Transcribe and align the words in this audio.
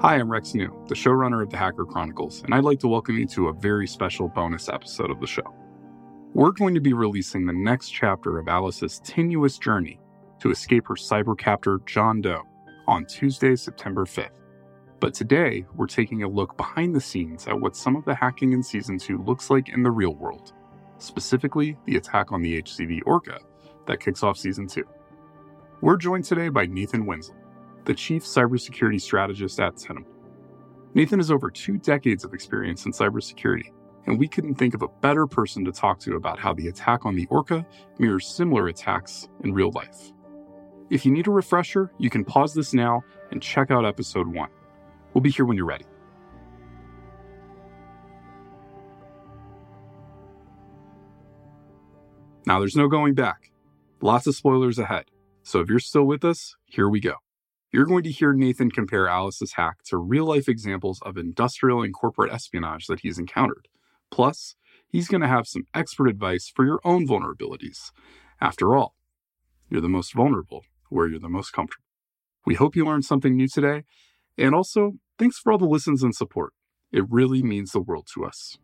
Hi, 0.00 0.14
I'm 0.14 0.30
Rex 0.30 0.54
New, 0.54 0.72
the 0.86 0.94
showrunner 0.94 1.42
of 1.42 1.50
the 1.50 1.56
Hacker 1.56 1.84
Chronicles, 1.84 2.44
and 2.44 2.54
I'd 2.54 2.62
like 2.62 2.78
to 2.80 2.86
welcome 2.86 3.18
you 3.18 3.26
to 3.26 3.48
a 3.48 3.52
very 3.52 3.88
special 3.88 4.28
bonus 4.28 4.68
episode 4.68 5.10
of 5.10 5.18
the 5.18 5.26
show. 5.26 5.52
We're 6.34 6.52
going 6.52 6.74
to 6.74 6.80
be 6.80 6.92
releasing 6.92 7.44
the 7.44 7.52
next 7.52 7.90
chapter 7.90 8.38
of 8.38 8.46
Alice's 8.46 9.00
tenuous 9.00 9.58
journey 9.58 9.98
to 10.38 10.52
escape 10.52 10.86
her 10.86 10.94
cyber 10.94 11.36
captor, 11.36 11.80
John 11.84 12.20
Doe, 12.20 12.44
on 12.86 13.06
Tuesday, 13.06 13.56
September 13.56 14.04
5th. 14.04 14.38
But 15.00 15.14
today, 15.14 15.66
we're 15.74 15.88
taking 15.88 16.22
a 16.22 16.28
look 16.28 16.56
behind 16.56 16.94
the 16.94 17.00
scenes 17.00 17.48
at 17.48 17.60
what 17.60 17.74
some 17.74 17.96
of 17.96 18.04
the 18.04 18.14
hacking 18.14 18.52
in 18.52 18.62
Season 18.62 19.00
2 19.00 19.24
looks 19.24 19.50
like 19.50 19.68
in 19.70 19.82
the 19.82 19.90
real 19.90 20.14
world, 20.14 20.52
specifically 20.98 21.76
the 21.86 21.96
attack 21.96 22.30
on 22.30 22.40
the 22.40 22.62
HCV 22.62 23.00
Orca 23.04 23.40
that 23.88 23.98
kicks 23.98 24.22
off 24.22 24.38
Season 24.38 24.68
2. 24.68 24.84
We're 25.80 25.96
joined 25.96 26.24
today 26.24 26.50
by 26.50 26.66
Nathan 26.66 27.04
Wenzler, 27.04 27.34
the 27.88 27.94
Chief 27.94 28.22
Cybersecurity 28.22 29.00
Strategist 29.00 29.58
at 29.58 29.78
Tenable. 29.78 30.12
Nathan 30.92 31.20
has 31.20 31.30
over 31.30 31.50
two 31.50 31.78
decades 31.78 32.22
of 32.22 32.34
experience 32.34 32.84
in 32.84 32.92
cybersecurity, 32.92 33.72
and 34.06 34.18
we 34.18 34.28
couldn't 34.28 34.56
think 34.56 34.74
of 34.74 34.82
a 34.82 34.88
better 35.00 35.26
person 35.26 35.64
to 35.64 35.72
talk 35.72 35.98
to 36.00 36.16
about 36.16 36.38
how 36.38 36.52
the 36.52 36.68
attack 36.68 37.06
on 37.06 37.16
the 37.16 37.26
Orca 37.30 37.66
mirrors 37.98 38.28
similar 38.28 38.68
attacks 38.68 39.30
in 39.42 39.54
real 39.54 39.70
life. 39.70 40.12
If 40.90 41.06
you 41.06 41.12
need 41.12 41.28
a 41.28 41.30
refresher, 41.30 41.90
you 41.96 42.10
can 42.10 42.26
pause 42.26 42.52
this 42.52 42.74
now 42.74 43.02
and 43.30 43.40
check 43.40 43.70
out 43.70 43.86
episode 43.86 44.26
1. 44.26 44.50
We'll 45.14 45.22
be 45.22 45.30
here 45.30 45.46
when 45.46 45.56
you're 45.56 45.64
ready. 45.64 45.86
Now, 52.44 52.58
there's 52.58 52.76
no 52.76 52.86
going 52.86 53.14
back. 53.14 53.50
Lots 54.02 54.26
of 54.26 54.36
spoilers 54.36 54.78
ahead. 54.78 55.06
So 55.42 55.60
if 55.60 55.70
you're 55.70 55.78
still 55.78 56.04
with 56.04 56.22
us, 56.22 56.54
here 56.66 56.90
we 56.90 57.00
go. 57.00 57.14
You're 57.70 57.84
going 57.84 58.02
to 58.04 58.10
hear 58.10 58.32
Nathan 58.32 58.70
compare 58.70 59.08
Alice's 59.08 59.52
hack 59.54 59.82
to 59.84 59.98
real 59.98 60.24
life 60.24 60.48
examples 60.48 61.00
of 61.02 61.18
industrial 61.18 61.82
and 61.82 61.92
corporate 61.92 62.32
espionage 62.32 62.86
that 62.86 63.00
he's 63.00 63.18
encountered. 63.18 63.68
Plus, 64.10 64.54
he's 64.88 65.08
going 65.08 65.20
to 65.20 65.28
have 65.28 65.46
some 65.46 65.64
expert 65.74 66.08
advice 66.08 66.50
for 66.54 66.64
your 66.64 66.80
own 66.82 67.06
vulnerabilities. 67.06 67.90
After 68.40 68.74
all, 68.74 68.94
you're 69.68 69.82
the 69.82 69.88
most 69.88 70.14
vulnerable 70.14 70.64
where 70.88 71.08
you're 71.08 71.20
the 71.20 71.28
most 71.28 71.52
comfortable. 71.52 71.84
We 72.46 72.54
hope 72.54 72.74
you 72.74 72.86
learned 72.86 73.04
something 73.04 73.36
new 73.36 73.48
today. 73.48 73.84
And 74.38 74.54
also, 74.54 74.94
thanks 75.18 75.38
for 75.38 75.52
all 75.52 75.58
the 75.58 75.66
listens 75.66 76.02
and 76.02 76.14
support. 76.14 76.54
It 76.90 77.04
really 77.10 77.42
means 77.42 77.72
the 77.72 77.80
world 77.80 78.08
to 78.14 78.24
us. 78.24 78.56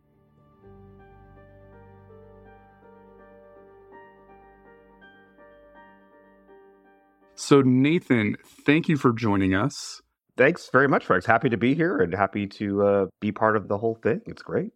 So, 7.35 7.61
Nathan, 7.61 8.37
thank 8.65 8.87
you 8.87 8.97
for 8.97 9.11
joining 9.11 9.53
us. 9.53 10.01
Thanks 10.37 10.69
very 10.71 10.87
much, 10.87 11.09
Rex. 11.09 11.25
Happy 11.25 11.49
to 11.49 11.57
be 11.57 11.75
here 11.75 11.97
and 11.97 12.13
happy 12.13 12.47
to 12.47 12.85
uh, 12.85 13.05
be 13.19 13.31
part 13.31 13.55
of 13.55 13.67
the 13.67 13.77
whole 13.77 13.95
thing. 13.95 14.21
It's 14.25 14.41
great. 14.41 14.71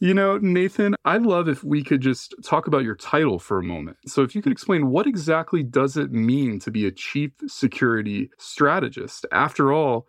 You 0.00 0.12
know, 0.12 0.38
Nathan, 0.38 0.96
I'd 1.04 1.22
love 1.22 1.48
if 1.48 1.64
we 1.64 1.82
could 1.82 2.00
just 2.00 2.34
talk 2.44 2.66
about 2.66 2.82
your 2.82 2.96
title 2.96 3.38
for 3.38 3.58
a 3.58 3.62
moment. 3.62 3.96
So, 4.06 4.22
if 4.22 4.34
you 4.34 4.42
could 4.42 4.52
explain 4.52 4.90
what 4.90 5.06
exactly 5.06 5.62
does 5.62 5.96
it 5.96 6.12
mean 6.12 6.58
to 6.60 6.70
be 6.70 6.86
a 6.86 6.90
chief 6.92 7.32
security 7.46 8.30
strategist? 8.38 9.26
After 9.32 9.72
all, 9.72 10.06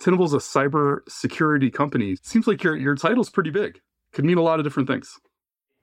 Tenable's 0.00 0.34
a 0.34 0.38
cyber 0.38 0.98
security 1.08 1.70
company. 1.70 2.16
Seems 2.22 2.46
like 2.46 2.62
your 2.62 2.76
your 2.76 2.94
title's 2.96 3.30
pretty 3.30 3.50
big. 3.50 3.80
Could 4.12 4.24
mean 4.24 4.38
a 4.38 4.42
lot 4.42 4.58
of 4.58 4.64
different 4.64 4.88
things. 4.88 5.18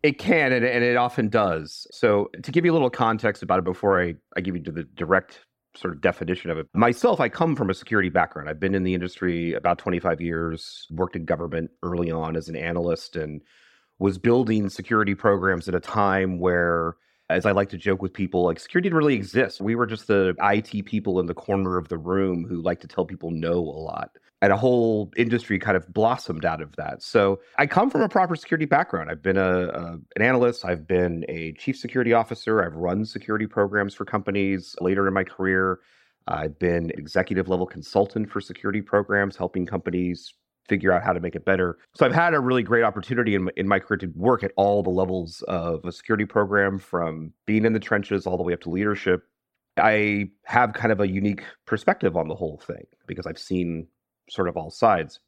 It 0.04 0.20
can, 0.20 0.52
and, 0.52 0.64
and 0.64 0.84
it 0.84 0.96
often 0.96 1.28
does. 1.28 1.88
So, 1.92 2.30
to 2.44 2.52
give 2.52 2.66
you 2.66 2.72
a 2.72 2.76
little 2.76 2.90
context 2.90 3.44
about 3.44 3.60
it 3.60 3.66
before 3.66 4.02
I, 4.02 4.16
I 4.36 4.42
give 4.42 4.56
you 4.56 4.64
to 4.64 4.72
the 4.72 4.84
direct 4.84 5.47
sort 5.78 5.94
of 5.94 6.02
definition 6.02 6.50
of 6.50 6.58
it. 6.58 6.68
Myself, 6.74 7.20
I 7.20 7.30
come 7.30 7.56
from 7.56 7.70
a 7.70 7.74
security 7.74 8.10
background. 8.10 8.50
I've 8.50 8.60
been 8.60 8.76
in 8.76 8.84
the 8.84 8.94
industry 8.94 9.54
about 9.54 9.78
25 9.78 10.22
years, 10.22 10.88
worked 10.90 11.16
in 11.16 11.26
government 11.26 11.72
early 11.84 12.12
on 12.12 12.36
as 12.36 12.50
an 12.50 12.56
analyst, 12.56 13.16
and 13.16 13.42
was 14.00 14.18
building 14.18 14.70
security 14.70 15.16
programs 15.16 15.68
at 15.68 15.76
a 15.76 15.80
time 15.80 16.40
where 16.40 16.96
as 17.30 17.46
I 17.46 17.52
like 17.52 17.70
to 17.70 17.78
joke 17.78 18.02
with 18.02 18.14
people, 18.14 18.46
like 18.46 18.60
security 18.60 18.88
didn't 18.88 18.98
really 18.98 19.16
exist. 19.16 19.60
We 19.60 19.76
were 19.76 19.86
just 19.86 20.08
the 20.08 20.36
IT 20.42 20.86
people 20.86 21.20
in 21.20 21.26
the 21.26 21.34
corner 21.34 21.78
of 21.78 21.90
the 21.90 21.98
room 21.98 22.46
who 22.48 22.62
like 22.62 22.80
to 22.82 22.88
tell 22.88 23.06
people 23.06 23.32
no 23.32 23.56
a 23.60 23.60
lot. 23.60 24.12
And 24.42 24.54
a 24.54 24.58
whole 24.58 25.12
industry 25.18 25.58
kind 25.58 25.76
of 25.76 25.92
blossomed 25.92 26.46
out 26.46 26.62
of 26.62 26.76
that. 26.76 27.02
So 27.02 27.40
I 27.58 27.66
come 27.66 27.90
from 27.90 28.02
a 28.02 28.10
proper 28.10 28.36
security 28.36 28.66
background. 28.66 29.10
I've 29.10 29.24
been 29.24 29.38
a, 29.38 29.68
a 29.68 30.00
an 30.16 30.22
analyst. 30.22 30.64
I've 30.64 30.86
been 30.86 31.26
a 31.28 31.54
chief 31.54 31.76
security 31.76 32.14
officer. 32.14 32.64
I've 32.64 32.76
run 32.76 33.04
security 33.04 33.48
programs 33.48 33.96
for 33.96 34.06
companies 34.06 34.76
later 34.80 35.08
in 35.08 35.14
my 35.14 35.24
career. 35.24 35.80
I've 36.28 36.60
been 36.60 36.92
executive 36.92 37.48
level 37.48 37.66
consultant 37.66 38.30
for 38.30 38.40
security 38.40 38.82
programs, 38.82 39.36
helping 39.36 39.66
companies 39.66 40.34
figure 40.68 40.92
out 40.92 41.04
how 41.04 41.14
to 41.14 41.20
make 41.20 41.36
it 41.36 41.46
better. 41.46 41.78
So 41.96 42.06
I've 42.06 42.14
had 42.14 42.34
a 42.34 42.40
really 42.40 42.64
great 42.64 42.84
opportunity 42.84 43.36
in 43.36 43.44
my, 43.44 43.52
in 43.56 43.68
my 43.68 43.80
career 43.80 43.98
to 43.98 44.12
work 44.16 44.44
at 44.44 44.52
all 44.56 44.84
the 44.84 44.90
levels 44.90 45.44
of 45.48 45.86
a 45.86 45.92
security 45.92 46.26
program 46.26 46.80
from 46.80 47.34
being 47.46 47.66
in 47.66 47.74
the 47.74 47.80
trenches 47.80 48.26
all 48.26 48.38
the 48.38 48.44
way 48.44 48.54
up 48.54 48.62
to 48.62 48.70
leadership. 48.70 49.24
I 49.78 50.32
have 50.46 50.74
kind 50.74 50.92
of 50.92 51.00
a 51.00 51.08
unique 51.08 51.44
perspective 51.66 52.18
on 52.18 52.28
the 52.28 52.36
whole 52.36 52.62
thing 52.66 52.86
because 53.06 53.28
I've 53.28 53.40
seen 53.40 53.88
sort 54.30 54.48
of 54.48 54.58
all 54.58 54.72
sides. 54.72 55.20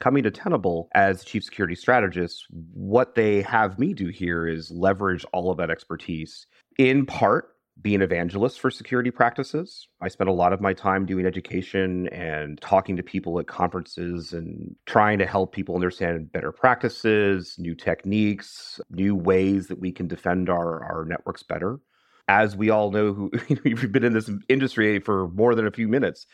Coming 0.00 0.24
to 0.24 0.30
Tenable 0.30 0.88
as 0.94 1.24
chief 1.24 1.44
security 1.44 1.76
strategist, 1.76 2.46
what 2.50 3.14
they 3.14 3.42
have 3.42 3.78
me 3.78 3.94
do 3.94 4.08
here 4.08 4.46
is 4.46 4.70
leverage 4.70 5.24
all 5.32 5.50
of 5.50 5.58
that 5.58 5.70
expertise 5.70 6.46
in 6.78 7.06
part 7.06 7.53
be 7.82 7.94
an 7.94 8.02
evangelist 8.02 8.60
for 8.60 8.70
security 8.70 9.10
practices. 9.10 9.88
I 10.00 10.08
spent 10.08 10.30
a 10.30 10.32
lot 10.32 10.52
of 10.52 10.60
my 10.60 10.72
time 10.72 11.06
doing 11.06 11.26
education 11.26 12.08
and 12.08 12.60
talking 12.60 12.96
to 12.96 13.02
people 13.02 13.38
at 13.40 13.46
conferences 13.46 14.32
and 14.32 14.76
trying 14.86 15.18
to 15.18 15.26
help 15.26 15.52
people 15.52 15.74
understand 15.74 16.30
better 16.32 16.52
practices, 16.52 17.56
new 17.58 17.74
techniques, 17.74 18.80
new 18.90 19.16
ways 19.16 19.66
that 19.66 19.80
we 19.80 19.90
can 19.90 20.06
defend 20.06 20.48
our, 20.48 20.84
our 20.84 21.04
networks 21.04 21.42
better. 21.42 21.80
As 22.28 22.56
we 22.56 22.70
all 22.70 22.90
know, 22.90 23.12
who 23.12 23.30
we've 23.64 23.92
been 23.92 24.04
in 24.04 24.12
this 24.12 24.30
industry 24.48 25.00
for 25.00 25.28
more 25.28 25.54
than 25.54 25.66
a 25.66 25.72
few 25.72 25.88
minutes, 25.88 26.26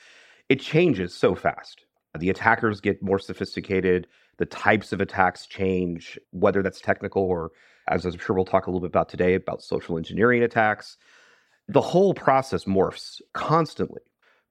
it 0.48 0.60
changes 0.60 1.14
so 1.14 1.34
fast. 1.34 1.84
The 2.18 2.28
attackers 2.28 2.80
get 2.80 3.02
more 3.02 3.18
sophisticated. 3.18 4.06
The 4.36 4.46
types 4.46 4.92
of 4.92 5.00
attacks 5.00 5.46
change, 5.46 6.18
whether 6.32 6.62
that's 6.62 6.80
technical 6.80 7.22
or, 7.22 7.52
as 7.88 8.04
I'm 8.04 8.18
sure 8.18 8.36
we'll 8.36 8.44
talk 8.44 8.66
a 8.66 8.70
little 8.70 8.80
bit 8.80 8.88
about 8.88 9.08
today, 9.08 9.34
about 9.34 9.62
social 9.62 9.96
engineering 9.96 10.42
attacks 10.42 10.98
the 11.70 11.80
whole 11.80 12.14
process 12.14 12.64
morphs 12.64 13.20
constantly. 13.32 14.02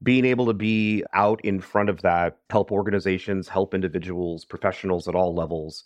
Being 0.02 0.24
able 0.24 0.46
to 0.46 0.54
be 0.54 1.04
out 1.14 1.44
in 1.44 1.60
front 1.60 1.90
of 1.90 2.02
that, 2.04 2.38
help 2.50 2.72
organizations, 2.72 3.50
help 3.50 3.74
individuals, 3.74 4.46
professionals 4.46 5.10
at 5.10 5.16
all 5.16 5.36
levels, 5.36 5.84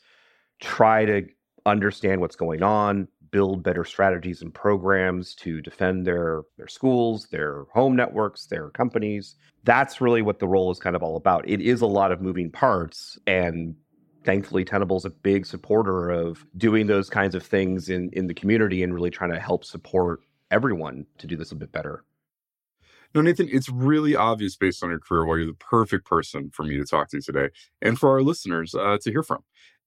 try 0.61 1.05
to 1.05 1.23
understand 1.65 2.21
what's 2.21 2.35
going 2.35 2.61
on, 2.61 3.07
build 3.31 3.63
better 3.63 3.83
strategies 3.83 4.43
and 4.43 4.53
programs 4.53 5.33
to 5.33 5.61
defend 5.61 6.05
their 6.05 6.43
their 6.57 6.67
schools, 6.67 7.27
their 7.31 7.63
home 7.73 7.95
networks, 7.95 8.45
their 8.45 8.69
companies. 8.69 9.35
That's 9.63 9.99
really 9.99 10.21
what 10.21 10.37
the 10.37 10.47
role 10.47 10.69
is 10.69 10.77
kind 10.77 10.95
of 10.95 11.01
all 11.01 11.15
about. 11.15 11.49
It 11.49 11.61
is 11.61 11.81
a 11.81 11.87
lot 11.87 12.11
of 12.11 12.21
moving 12.21 12.51
parts 12.51 13.17
and 13.25 13.75
thankfully 14.23 14.63
Tenable's 14.63 15.05
a 15.05 15.09
big 15.09 15.47
supporter 15.47 16.11
of 16.11 16.45
doing 16.55 16.85
those 16.85 17.09
kinds 17.09 17.33
of 17.33 17.41
things 17.41 17.89
in 17.89 18.11
in 18.13 18.27
the 18.27 18.35
community 18.35 18.83
and 18.83 18.93
really 18.93 19.09
trying 19.09 19.31
to 19.31 19.39
help 19.39 19.65
support 19.65 20.19
everyone 20.53 21.07
to 21.17 21.27
do 21.27 21.35
this 21.35 21.51
a 21.51 21.55
bit 21.55 21.71
better. 21.71 22.05
No, 23.15 23.21
Nathan, 23.21 23.49
it's 23.51 23.69
really 23.69 24.15
obvious 24.15 24.55
based 24.55 24.83
on 24.83 24.89
your 24.89 24.99
career 24.99 25.25
why 25.25 25.37
you're 25.37 25.47
the 25.47 25.53
perfect 25.53 26.05
person 26.05 26.49
for 26.51 26.63
me 26.63 26.77
to 26.77 26.85
talk 26.85 27.09
to 27.09 27.21
today 27.21 27.49
and 27.81 27.97
for 27.99 28.09
our 28.09 28.21
listeners 28.21 28.73
uh, 28.73 28.97
to 29.01 29.11
hear 29.11 29.23
from. 29.23 29.43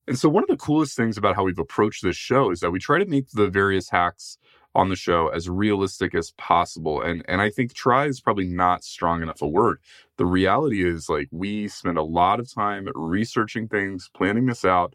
And 0.06 0.19
so, 0.19 0.28
one 0.28 0.44
of 0.44 0.49
the 0.49 0.56
coolest 0.56 0.97
things 0.97 1.16
about 1.16 1.34
how 1.34 1.44
we've 1.44 1.59
approached 1.59 2.03
this 2.05 2.16
show 2.16 2.50
is 2.50 2.60
that 2.60 2.71
we 2.71 2.78
try 2.78 2.99
to 2.99 3.06
make 3.06 3.31
the 3.31 3.49
various 3.49 3.91
hacks 3.91 4.38
on 4.76 4.91
the 4.91 4.97
show 4.97 5.28
as 5.28 5.49
realistic 5.49 6.15
as 6.15 6.32
possible. 6.32 7.00
And 7.00 7.25
and 7.26 7.41
I 7.41 7.50
think 7.50 7.75
try 7.75 8.06
is 8.06 8.21
probably 8.21 8.47
not 8.47 8.85
strong 8.85 9.23
enough 9.23 9.43
a 9.43 9.49
word. 9.49 9.79
The 10.19 10.26
reality 10.26 10.88
is 10.88 11.08
like 11.08 11.29
we 11.32 11.67
spend 11.67 11.99
a 11.99 12.05
lot 12.05 12.38
of 12.38 12.52
time 12.52 12.88
researching 12.94 13.67
things, 13.67 14.08
planning 14.14 14.46
this 14.46 14.64
out, 14.64 14.94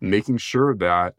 making 0.00 0.36
sure 0.36 0.76
that 0.76 1.14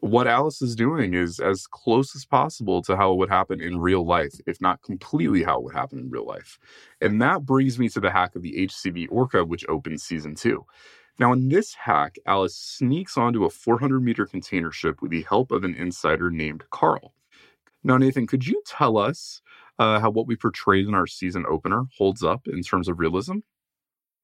what 0.00 0.26
Alice 0.26 0.60
is 0.60 0.76
doing 0.76 1.14
is 1.14 1.40
as 1.40 1.66
close 1.66 2.14
as 2.14 2.24
possible 2.24 2.82
to 2.82 2.96
how 2.96 3.12
it 3.12 3.16
would 3.16 3.30
happen 3.30 3.60
in 3.60 3.78
real 3.78 4.04
life, 4.04 4.34
if 4.46 4.60
not 4.60 4.82
completely 4.82 5.42
how 5.42 5.58
it 5.58 5.64
would 5.64 5.74
happen 5.74 5.98
in 5.98 6.10
real 6.10 6.26
life. 6.26 6.58
And 7.00 7.20
that 7.22 7.46
brings 7.46 7.78
me 7.78 7.88
to 7.90 8.00
the 8.00 8.10
hack 8.10 8.36
of 8.36 8.42
the 8.42 8.66
HCV 8.66 9.08
Orca, 9.10 9.44
which 9.44 9.64
opens 9.68 10.02
season 10.02 10.34
two. 10.34 10.66
Now, 11.18 11.32
in 11.32 11.48
this 11.48 11.74
hack, 11.74 12.16
Alice 12.26 12.54
sneaks 12.54 13.16
onto 13.16 13.44
a 13.44 13.50
400 13.50 14.00
meter 14.00 14.26
container 14.26 14.70
ship 14.70 15.00
with 15.00 15.10
the 15.10 15.22
help 15.22 15.50
of 15.50 15.64
an 15.64 15.74
insider 15.74 16.30
named 16.30 16.64
Carl. 16.70 17.14
Now, 17.82 17.96
Nathan, 17.96 18.26
could 18.26 18.46
you 18.46 18.62
tell 18.66 18.98
us 18.98 19.40
uh, 19.78 19.98
how 20.00 20.10
what 20.10 20.26
we 20.26 20.36
portrayed 20.36 20.86
in 20.86 20.94
our 20.94 21.06
season 21.06 21.46
opener 21.48 21.84
holds 21.96 22.22
up 22.22 22.46
in 22.46 22.62
terms 22.62 22.88
of 22.88 22.98
realism? 22.98 23.38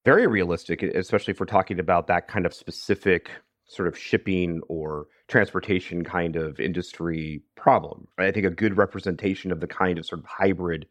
Very 0.05 0.27
realistic, 0.27 0.83
especially 0.83 1.31
if 1.31 1.39
we're 1.39 1.45
talking 1.45 1.79
about 1.79 2.07
that 2.07 2.27
kind 2.27 2.45
of 2.45 2.53
specific 2.53 3.31
sort 3.67 3.87
of 3.87 3.97
shipping 3.97 4.61
or 4.67 5.07
transportation 5.27 6.03
kind 6.03 6.35
of 6.35 6.59
industry 6.59 7.41
problem. 7.55 8.07
I 8.17 8.31
think 8.31 8.45
a 8.45 8.51
good 8.51 8.77
representation 8.77 9.51
of 9.51 9.59
the 9.59 9.67
kind 9.67 9.97
of 9.97 10.05
sort 10.05 10.19
of 10.19 10.25
hybrid 10.25 10.85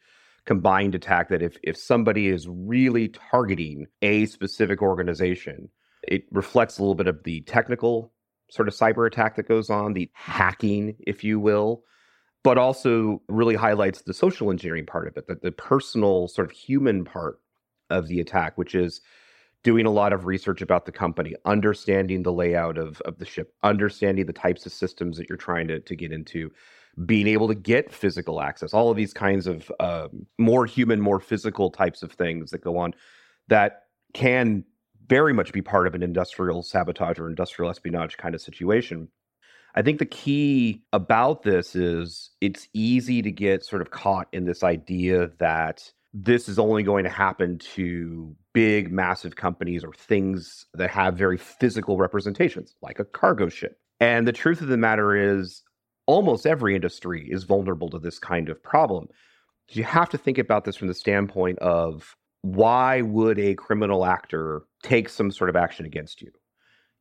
combined 0.44 0.94
attack 0.94 1.28
that 1.28 1.42
if 1.42 1.56
if 1.62 1.76
somebody 1.76 2.28
is 2.28 2.48
really 2.48 3.08
targeting 3.08 3.86
a 4.00 4.26
specific 4.26 4.82
organization, 4.82 5.68
it 6.02 6.24
reflects 6.32 6.78
a 6.78 6.82
little 6.82 6.94
bit 6.94 7.06
of 7.06 7.22
the 7.24 7.42
technical 7.42 8.12
sort 8.50 8.68
of 8.68 8.74
cyber 8.74 9.06
attack 9.06 9.36
that 9.36 9.48
goes 9.48 9.70
on, 9.70 9.92
the 9.92 10.10
hacking, 10.12 10.96
if 11.00 11.24
you 11.24 11.40
will, 11.40 11.84
but 12.42 12.58
also 12.58 13.22
really 13.28 13.54
highlights 13.54 14.02
the 14.02 14.12
social 14.12 14.50
engineering 14.50 14.84
part 14.84 15.08
of 15.08 15.16
it, 15.16 15.26
the, 15.26 15.36
the 15.42 15.52
personal 15.52 16.28
sort 16.28 16.50
of 16.50 16.56
human 16.56 17.04
part 17.04 17.38
of 17.88 18.08
the 18.08 18.20
attack, 18.20 18.58
which 18.58 18.74
is 18.74 19.00
doing 19.62 19.86
a 19.86 19.90
lot 19.90 20.12
of 20.12 20.26
research 20.26 20.60
about 20.60 20.86
the 20.86 20.92
company, 20.92 21.34
understanding 21.44 22.22
the 22.22 22.32
layout 22.32 22.78
of, 22.78 23.00
of 23.02 23.18
the 23.18 23.24
ship, 23.24 23.54
understanding 23.62 24.26
the 24.26 24.32
types 24.32 24.66
of 24.66 24.72
systems 24.72 25.16
that 25.16 25.28
you're 25.28 25.38
trying 25.38 25.68
to, 25.68 25.80
to 25.80 25.94
get 25.94 26.12
into, 26.12 26.50
being 27.06 27.26
able 27.26 27.48
to 27.48 27.54
get 27.54 27.92
physical 27.92 28.40
access, 28.40 28.74
all 28.74 28.90
of 28.90 28.96
these 28.96 29.14
kinds 29.14 29.46
of 29.46 29.70
um, 29.80 30.26
more 30.38 30.66
human, 30.66 31.00
more 31.00 31.20
physical 31.20 31.70
types 31.70 32.02
of 32.02 32.12
things 32.12 32.50
that 32.50 32.62
go 32.62 32.76
on 32.76 32.92
that 33.48 33.84
can 34.14 34.64
very 35.08 35.32
much 35.32 35.52
be 35.52 35.62
part 35.62 35.86
of 35.86 35.94
an 35.94 36.02
industrial 36.02 36.62
sabotage 36.62 37.18
or 37.18 37.28
industrial 37.28 37.70
espionage 37.70 38.16
kind 38.16 38.34
of 38.34 38.40
situation. 38.40 39.08
I 39.74 39.82
think 39.82 39.98
the 39.98 40.06
key 40.06 40.82
about 40.92 41.42
this 41.42 41.74
is 41.74 42.30
it's 42.40 42.68
easy 42.74 43.22
to 43.22 43.30
get 43.30 43.64
sort 43.64 43.80
of 43.80 43.90
caught 43.90 44.28
in 44.32 44.44
this 44.44 44.62
idea 44.62 45.30
that 45.38 45.90
this 46.12 46.48
is 46.48 46.58
only 46.58 46.82
going 46.82 47.04
to 47.04 47.10
happen 47.10 47.58
to 47.58 48.36
big, 48.52 48.92
massive 48.92 49.36
companies 49.36 49.84
or 49.84 49.92
things 49.92 50.66
that 50.74 50.90
have 50.90 51.16
very 51.16 51.38
physical 51.38 51.96
representations, 51.96 52.74
like 52.82 52.98
a 52.98 53.04
cargo 53.04 53.48
ship. 53.48 53.78
And 54.00 54.26
the 54.26 54.32
truth 54.32 54.60
of 54.60 54.68
the 54.68 54.76
matter 54.76 55.14
is, 55.14 55.62
almost 56.06 56.46
every 56.46 56.74
industry 56.74 57.28
is 57.30 57.44
vulnerable 57.44 57.88
to 57.90 57.98
this 57.98 58.18
kind 58.18 58.48
of 58.48 58.62
problem. 58.62 59.08
You 59.70 59.84
have 59.84 60.10
to 60.10 60.18
think 60.18 60.38
about 60.38 60.64
this 60.64 60.76
from 60.76 60.88
the 60.88 60.94
standpoint 60.94 61.58
of 61.60 62.16
why 62.42 63.02
would 63.02 63.38
a 63.38 63.54
criminal 63.54 64.04
actor 64.04 64.62
take 64.82 65.08
some 65.08 65.30
sort 65.30 65.48
of 65.48 65.56
action 65.56 65.86
against 65.86 66.20
you? 66.20 66.30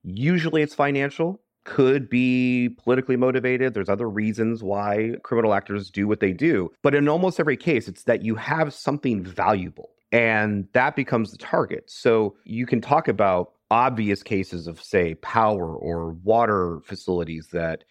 Usually 0.04 0.62
it's 0.62 0.76
financial, 0.76 1.42
could 1.64 2.10
be 2.10 2.70
politically 2.84 3.18
motivated. 3.18 3.74
There's 3.74 3.90
other 3.90 4.10
reasons 4.10 4.64
why 4.64 5.16
criminal 5.24 5.54
actors 5.54 5.90
do 5.90 6.08
what 6.08 6.20
they 6.20 6.34
do. 6.34 6.72
But 6.82 6.96
in 6.96 7.08
almost 7.08 7.40
every 7.40 7.58
case, 7.58 7.88
it's 7.88 8.04
that 8.04 8.24
you 8.24 8.36
have 8.36 8.74
something 8.74 9.24
valuable 9.24 9.90
and 10.12 10.68
that 10.74 10.96
becomes 10.96 11.32
the 11.32 11.38
target. 11.38 11.90
So 11.90 12.36
you 12.44 12.66
can 12.66 12.82
talk 12.82 13.08
about 13.08 13.54
obvious 13.70 14.22
cases 14.24 14.68
of, 14.68 14.82
say, 14.82 15.16
power 15.16 15.76
or 15.76 16.12
water 16.12 16.80
facilities 16.84 17.48
that, 17.54 17.84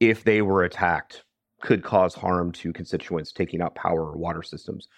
if 0.00 0.24
they 0.24 0.42
were 0.42 0.64
attacked, 0.64 1.24
could 1.60 1.82
cause 1.82 2.14
harm 2.14 2.52
to 2.52 2.72
constituents 2.72 3.32
taking 3.32 3.60
out 3.60 3.74
power 3.74 4.10
or 4.10 4.16
water 4.16 4.42
systems. 4.42 4.88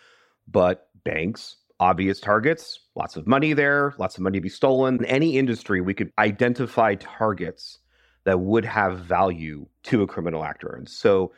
But 0.46 0.88
banks, 1.04 1.56
obvious 1.78 2.20
targets, 2.20 2.80
lots 2.94 3.16
of 3.16 3.26
money 3.26 3.54
there, 3.54 3.94
lots 3.98 4.16
of 4.16 4.22
money 4.22 4.38
to 4.38 4.42
be 4.42 4.48
stolen. 4.48 4.96
In 4.96 5.04
any 5.06 5.38
industry, 5.38 5.80
we 5.80 5.94
could 5.94 6.12
identify 6.18 6.96
targets 6.96 7.78
that 8.24 8.40
would 8.40 8.66
have 8.66 9.00
value 9.00 9.66
to 9.84 10.02
a 10.02 10.06
criminal 10.06 10.44
actor. 10.44 10.74
And 10.76 10.88
so 10.88 11.32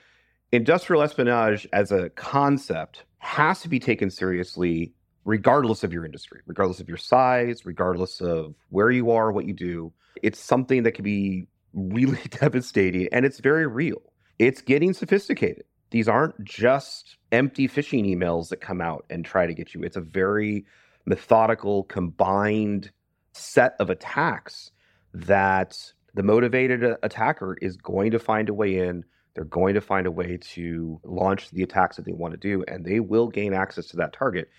industrial 0.50 1.02
espionage 1.02 1.68
as 1.72 1.92
a 1.92 2.10
concept 2.10 3.04
has 3.18 3.60
to 3.60 3.68
be 3.68 3.78
taken 3.78 4.10
seriously 4.10 4.92
regardless 5.24 5.84
of 5.84 5.92
your 5.92 6.04
industry, 6.04 6.40
regardless 6.46 6.80
of 6.80 6.88
your 6.88 6.96
size, 6.96 7.64
regardless 7.64 8.20
of 8.20 8.54
where 8.70 8.90
you 8.90 9.10
are, 9.10 9.32
what 9.32 9.46
you 9.46 9.52
do. 9.54 9.92
It's 10.22 10.38
something 10.38 10.82
that 10.82 10.92
can 10.92 11.04
be 11.04 11.46
really 11.72 12.20
devastating 12.30 13.08
and 13.12 13.24
it's 13.24 13.40
very 13.40 13.66
real. 13.66 14.02
It's 14.38 14.60
getting 14.60 14.92
sophisticated. 14.92 15.64
These 15.90 16.08
aren't 16.08 16.42
just 16.42 17.19
empty 17.30 17.69
phishing 17.69 18.06
emails 18.06 18.48
that 18.48 18.60
come 18.60 18.80
out 18.80 19.04
and 19.10 19.24
try 19.24 19.46
to 19.46 19.54
get 19.54 19.74
you. 19.74 19.82
It's 19.82 19.96
a 19.96 20.00
very 20.00 20.64
methodical, 21.04 21.84
combined 21.84 22.90
set 23.32 23.75
of 23.78 23.90
attacks 23.90 24.70
that 25.12 25.76
the 26.14 26.22
motivated 26.22 26.96
attacker 27.02 27.56
is 27.60 27.76
going 27.76 28.10
to 28.12 28.18
find 28.18 28.48
a 28.48 28.54
way 28.54 28.78
in. 28.78 29.04
They're 29.34 29.44
going 29.44 29.75
to 29.75 29.80
find 29.80 30.06
a 30.06 30.10
way 30.10 30.38
to 30.38 31.00
launch 31.04 31.50
the 31.50 31.62
attacks 31.62 31.96
that 31.96 32.04
they 32.04 32.12
want 32.12 32.32
to 32.32 32.38
do, 32.38 32.64
and 32.68 32.84
they 32.84 33.00
will 33.00 33.28
gain 33.28 33.54
access 33.54 33.86
to 33.88 33.96
that 33.98 34.12
target. 34.12 34.50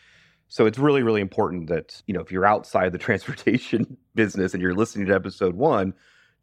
So 0.47 0.65
it's 0.65 0.77
really, 0.77 1.01
really 1.03 1.21
important 1.21 1.67
that, 1.69 2.01
you 2.05 2.13
know, 2.13 2.21
if 2.21 2.31
you're 2.31 2.45
outside 2.45 2.91
the 2.91 2.97
transportation 2.99 3.97
business 4.15 4.53
and 4.53 4.61
you're 4.61 4.75
listening 4.75 5.07
to 5.07 5.15
episode 5.15 5.55
one, 5.55 5.93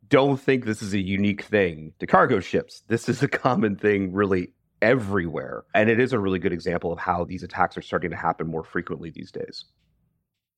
don't 0.08 0.40
think 0.40 0.64
this 0.64 0.82
is 0.82 0.92
a 0.92 1.00
unique 1.00 1.42
thing 1.42 1.92
to 2.00 2.06
cargo 2.06 2.40
ships. 2.40 2.82
This 2.88 3.08
is 3.08 3.22
a 3.22 3.28
common 3.28 3.76
thing 3.76 4.12
really 4.12 4.52
everywhere. 4.82 5.64
And 5.74 5.88
it 5.88 6.00
is 6.00 6.12
a 6.12 6.18
really 6.18 6.38
good 6.38 6.52
example 6.52 6.92
of 6.92 6.98
how 6.98 7.24
these 7.24 7.42
attacks 7.42 7.76
are 7.76 7.82
starting 7.82 8.10
to 8.10 8.16
happen 8.16 8.48
more 8.48 8.64
frequently 8.64 9.10
these 9.10 9.30
days. 9.30 9.64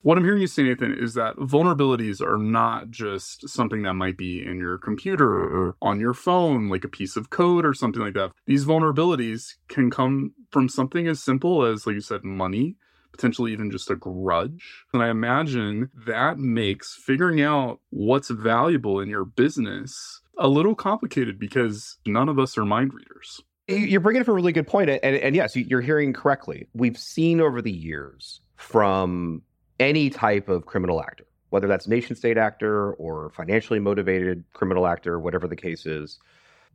What 0.03 0.19
I'm 0.19 0.25
hearing 0.25 0.41
you 0.41 0.49
say, 0.49 0.65
Nathan, 0.65 0.97
is 0.99 1.15
that 1.15 1.37
vulnerabilities 1.37 2.21
are 2.21 2.37
not 2.39 2.91
just 2.91 3.49
something 3.49 3.83
that 3.83 3.94
might 3.94 4.17
be 4.17 4.44
in 4.44 4.59
your 4.59 4.77
computer 4.77 5.33
or 5.33 5.77
on 5.81 6.00
your 6.00 6.12
phone, 6.12 6.69
like 6.69 6.83
a 6.83 6.89
piece 6.89 7.17
of 7.17 7.31
code 7.31 7.65
or 7.65 7.73
something 7.73 8.03
like 8.03 8.15
that. 8.15 8.33
These 8.47 8.65
vulnerabilities 8.65 9.55
can 9.69 9.93
come 9.93 10.33
from 10.50 10.69
something 10.69 11.06
as 11.06 11.23
simple 11.23 11.65
as, 11.65 11.87
like 11.87 11.94
you 11.94 12.00
said, 12.00 12.25
money, 12.25 12.75
potentially 13.12 13.53
even 13.53 13.70
just 13.70 13.91
a 13.91 13.97
grudge. 13.97 14.85
And 14.93 15.03
I 15.03 15.09
imagine 15.09 15.91
that 16.06 16.38
makes 16.38 16.94
figuring 16.94 17.41
out 17.41 17.81
what's 17.91 18.31
valuable 18.31 19.00
in 19.00 19.09
your 19.09 19.25
business 19.25 20.20
a 20.38 20.49
little 20.49 20.75
complicated 20.75 21.38
because 21.38 21.99
none 22.06 22.29
of 22.29 22.38
us 22.38 22.56
are 22.56 22.64
mind 22.64 22.93
readers. 22.94 23.41
You're 23.69 24.00
bringing 24.00 24.23
up 24.23 24.29
a 24.29 24.32
really 24.32 24.53
good 24.53 24.67
point, 24.67 24.91
and, 24.91 25.03
and 25.03 25.37
yes, 25.37 25.55
you're 25.55 25.81
hearing 25.81 26.12
correctly. 26.12 26.67
We've 26.75 26.99
seen 26.99 27.41
over 27.41 27.62
the 27.62 27.70
years 27.70 28.41
from 28.56 29.43
any 29.79 30.11
type 30.11 30.49
of 30.49 30.67
criminal 30.67 31.00
actor, 31.00 31.26
whether 31.50 31.69
that's 31.69 31.87
nation 31.87 32.17
state 32.17 32.38
actor 32.38 32.94
or 32.94 33.31
financially 33.31 33.79
motivated 33.79 34.44
criminal 34.53 34.87
actor, 34.87 35.19
whatever 35.20 35.47
the 35.47 35.56
case 35.56 35.87
is. 35.87 36.19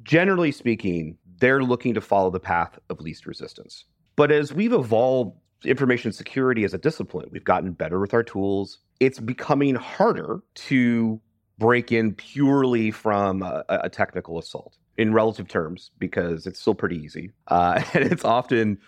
Generally 0.04 0.54
speaking, 0.54 1.18
they're 1.40 1.64
looking 1.64 1.94
to 1.94 2.02
follow 2.02 2.30
the 2.30 2.40
path 2.40 2.80
of 2.90 3.02
least 3.02 3.26
resistance. 3.26 3.86
But 4.16 4.32
as 4.32 4.54
we've 4.54 4.74
evolved 4.74 5.38
information 5.64 6.12
security 6.12 6.64
as 6.64 6.74
a 6.74 6.78
discipline, 6.78 7.30
we've 7.32 7.44
gotten 7.44 7.72
better 7.72 8.00
with 8.00 8.14
our 8.14 8.24
tools. 8.24 8.80
It's 9.00 9.20
becoming 9.20 9.76
harder 9.76 10.42
to 10.56 11.22
break 11.58 11.92
in 11.92 12.14
purely 12.14 12.92
from 12.92 13.42
a, 13.42 13.64
a 13.70 13.90
technical 13.90 14.38
assault 14.38 14.78
in 14.98 15.14
relative 15.14 15.48
terms 15.48 15.92
because 16.00 16.46
it's 16.48 16.60
still 16.60 16.76
pretty 16.76 16.98
easy. 16.98 17.32
Uh, 17.48 17.82
and 17.94 18.06
it's 18.06 18.26
often 18.26 18.80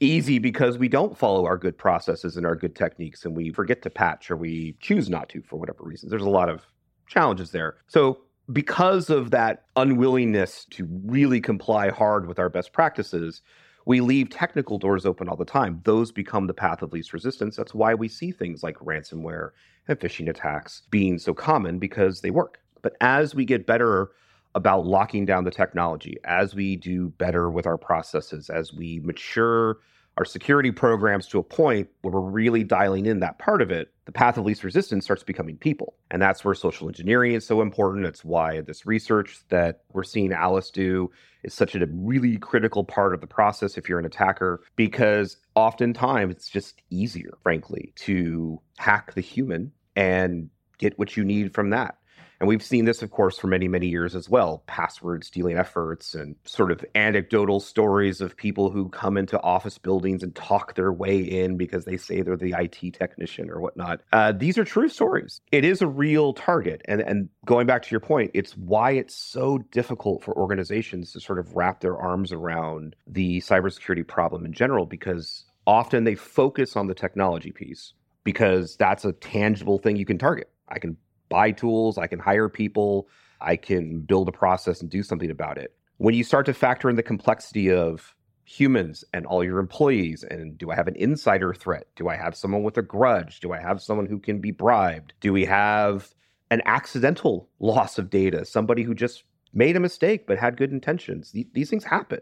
easy 0.00 0.38
because 0.38 0.76
we 0.78 0.88
don't 0.88 1.16
follow 1.16 1.46
our 1.46 1.56
good 1.56 1.76
processes 1.78 2.36
and 2.36 2.44
our 2.44 2.54
good 2.54 2.74
techniques 2.74 3.24
and 3.24 3.36
we 3.36 3.50
forget 3.50 3.82
to 3.82 3.90
patch 3.90 4.30
or 4.30 4.36
we 4.36 4.76
choose 4.80 5.08
not 5.08 5.28
to 5.28 5.42
for 5.42 5.56
whatever 5.56 5.82
reasons. 5.82 6.10
There's 6.10 6.22
a 6.22 6.28
lot 6.28 6.48
of 6.48 6.66
challenges 7.06 7.50
there. 7.50 7.76
So, 7.86 8.18
because 8.52 9.10
of 9.10 9.32
that 9.32 9.64
unwillingness 9.74 10.66
to 10.70 10.86
really 11.04 11.40
comply 11.40 11.90
hard 11.90 12.28
with 12.28 12.38
our 12.38 12.48
best 12.48 12.72
practices, 12.72 13.42
we 13.86 14.00
leave 14.00 14.28
technical 14.28 14.78
doors 14.78 15.06
open 15.06 15.28
all 15.28 15.36
the 15.36 15.44
time. 15.44 15.80
Those 15.84 16.12
become 16.12 16.46
the 16.46 16.54
path 16.54 16.82
of 16.82 16.92
least 16.92 17.12
resistance. 17.12 17.56
That's 17.56 17.72
why 17.72 17.94
we 17.94 18.08
see 18.08 18.32
things 18.32 18.62
like 18.62 18.76
ransomware 18.78 19.50
and 19.88 19.98
phishing 19.98 20.28
attacks 20.28 20.82
being 20.90 21.18
so 21.18 21.32
common 21.32 21.78
because 21.78 22.20
they 22.20 22.30
work. 22.30 22.60
But 22.82 22.96
as 23.00 23.34
we 23.34 23.44
get 23.44 23.66
better 23.66 24.10
about 24.56 24.86
locking 24.86 25.24
down 25.24 25.44
the 25.44 25.50
technology, 25.50 26.16
as 26.24 26.54
we 26.54 26.76
do 26.76 27.10
better 27.10 27.48
with 27.48 27.66
our 27.66 27.78
processes, 27.78 28.50
as 28.50 28.72
we 28.72 29.00
mature 29.04 29.78
our 30.16 30.24
security 30.24 30.70
programs 30.70 31.26
to 31.28 31.38
a 31.38 31.42
point 31.42 31.88
where 32.00 32.12
we're 32.12 32.20
really 32.20 32.64
dialing 32.64 33.06
in 33.06 33.20
that 33.20 33.38
part 33.38 33.60
of 33.60 33.70
it, 33.70 33.92
the 34.06 34.12
path 34.12 34.38
of 34.38 34.44
least 34.46 34.64
resistance 34.64 35.04
starts 35.04 35.22
becoming 35.22 35.56
people. 35.56 35.94
And 36.10 36.22
that's 36.22 36.44
where 36.44 36.54
social 36.54 36.88
engineering 36.88 37.32
is 37.32 37.46
so 37.46 37.60
important. 37.60 38.06
It's 38.06 38.24
why 38.24 38.62
this 38.62 38.86
research 38.86 39.40
that 39.50 39.82
we're 39.92 40.04
seeing 40.04 40.32
Alice 40.32 40.70
do 40.70 41.10
is 41.42 41.52
such 41.52 41.74
a 41.74 41.86
really 41.92 42.38
critical 42.38 42.82
part 42.82 43.12
of 43.12 43.20
the 43.20 43.26
process 43.26 43.76
if 43.76 43.88
you're 43.88 43.98
an 43.98 44.06
attacker, 44.06 44.62
because 44.74 45.36
oftentimes 45.54 46.32
it's 46.32 46.48
just 46.48 46.80
easier, 46.90 47.36
frankly, 47.42 47.92
to 47.96 48.60
hack 48.78 49.14
the 49.14 49.20
human 49.20 49.72
and 49.96 50.48
get 50.78 50.98
what 50.98 51.16
you 51.16 51.24
need 51.24 51.52
from 51.54 51.70
that. 51.70 51.98
And 52.40 52.48
we've 52.48 52.62
seen 52.62 52.84
this, 52.84 53.02
of 53.02 53.10
course, 53.10 53.38
for 53.38 53.46
many, 53.46 53.68
many 53.68 53.86
years 53.88 54.14
as 54.14 54.28
well 54.28 54.62
password 54.66 55.24
stealing 55.24 55.56
efforts 55.56 56.14
and 56.14 56.36
sort 56.44 56.70
of 56.70 56.84
anecdotal 56.94 57.60
stories 57.60 58.20
of 58.20 58.36
people 58.36 58.70
who 58.70 58.88
come 58.88 59.16
into 59.16 59.40
office 59.42 59.78
buildings 59.78 60.22
and 60.22 60.34
talk 60.34 60.74
their 60.74 60.92
way 60.92 61.18
in 61.18 61.56
because 61.56 61.84
they 61.84 61.96
say 61.96 62.22
they're 62.22 62.36
the 62.36 62.54
IT 62.58 62.94
technician 62.94 63.50
or 63.50 63.60
whatnot. 63.60 64.00
Uh, 64.12 64.32
these 64.32 64.58
are 64.58 64.64
true 64.64 64.88
stories. 64.88 65.40
It 65.52 65.64
is 65.64 65.82
a 65.82 65.86
real 65.86 66.34
target. 66.34 66.82
And, 66.86 67.00
and 67.00 67.28
going 67.44 67.66
back 67.66 67.82
to 67.82 67.90
your 67.90 68.00
point, 68.00 68.30
it's 68.34 68.56
why 68.56 68.92
it's 68.92 69.14
so 69.14 69.58
difficult 69.70 70.22
for 70.22 70.36
organizations 70.36 71.12
to 71.12 71.20
sort 71.20 71.38
of 71.38 71.54
wrap 71.54 71.80
their 71.80 71.96
arms 71.96 72.32
around 72.32 72.96
the 73.06 73.40
cybersecurity 73.40 74.06
problem 74.06 74.44
in 74.44 74.52
general 74.52 74.86
because 74.86 75.44
often 75.66 76.04
they 76.04 76.14
focus 76.14 76.76
on 76.76 76.86
the 76.86 76.94
technology 76.94 77.50
piece 77.50 77.92
because 78.24 78.76
that's 78.76 79.04
a 79.04 79.12
tangible 79.12 79.78
thing 79.78 79.96
you 79.96 80.04
can 80.04 80.18
target. 80.18 80.50
I 80.68 80.78
can 80.78 80.96
buy 81.28 81.50
tools, 81.50 81.98
I 81.98 82.06
can 82.06 82.18
hire 82.18 82.48
people, 82.48 83.08
I 83.40 83.56
can 83.56 84.00
build 84.00 84.28
a 84.28 84.32
process 84.32 84.80
and 84.80 84.90
do 84.90 85.02
something 85.02 85.30
about 85.30 85.58
it. 85.58 85.74
When 85.98 86.14
you 86.14 86.24
start 86.24 86.46
to 86.46 86.54
factor 86.54 86.90
in 86.90 86.96
the 86.96 87.02
complexity 87.02 87.70
of 87.70 88.16
humans 88.46 89.04
and 89.12 89.26
all 89.26 89.44
your 89.44 89.58
employees? 89.58 90.22
And 90.22 90.56
do 90.56 90.70
I 90.70 90.76
have 90.76 90.88
an 90.88 90.96
insider 90.96 91.52
threat? 91.52 91.88
Do 91.96 92.08
I 92.08 92.16
have 92.16 92.36
someone 92.36 92.62
with 92.62 92.78
a 92.78 92.82
grudge? 92.82 93.40
Do 93.40 93.52
I 93.52 93.60
have 93.60 93.82
someone 93.82 94.06
who 94.06 94.18
can 94.18 94.40
be 94.40 94.52
bribed? 94.52 95.12
Do 95.20 95.32
we 95.32 95.44
have 95.44 96.14
an 96.50 96.62
accidental 96.64 97.50
loss 97.60 97.98
of 97.98 98.08
data? 98.08 98.44
Somebody 98.46 98.84
who 98.84 98.94
just 98.94 99.24
made 99.52 99.76
a 99.76 99.80
mistake 99.80 100.26
but 100.26 100.38
had 100.38 100.56
good 100.56 100.72
intentions? 100.72 101.32
These 101.52 101.68
things 101.68 101.84
happen. 101.84 102.20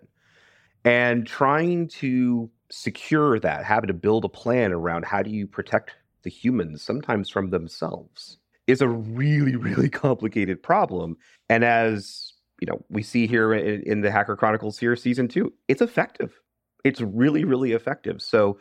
And 0.85 1.27
trying 1.27 1.89
to 1.89 2.51
secure 2.71 3.39
that, 3.39 3.65
having 3.65 3.89
to 3.89 3.95
build 3.95 4.25
a 4.25 4.29
plan 4.29 4.73
around 4.73 5.05
how 5.05 5.23
do 5.23 5.31
you 5.31 5.47
protect 5.47 5.95
the 6.23 6.31
humans, 6.31 6.83
sometimes 6.83 7.29
from 7.29 7.51
themselves, 7.51 8.39
is 8.67 8.81
a 8.81 8.89
really, 8.89 9.57
really 9.57 9.89
complicated 9.89 10.63
problem. 10.63 11.17
And 11.49 11.65
as 11.65 12.33
you 12.61 12.67
know, 12.67 12.85
we 12.89 13.03
see 13.03 13.27
here 13.27 13.53
in, 13.53 13.83
in 13.83 14.01
the 14.01 14.11
Hacker 14.11 14.37
Chronicles 14.37 14.79
here, 14.79 14.97
season 14.97 15.29
two, 15.29 15.53
it's 15.69 15.83
effective. 15.83 16.41
It's 16.85 17.01
really, 17.01 17.45
really 17.45 17.73
effective. 17.73 18.23
So 18.23 18.59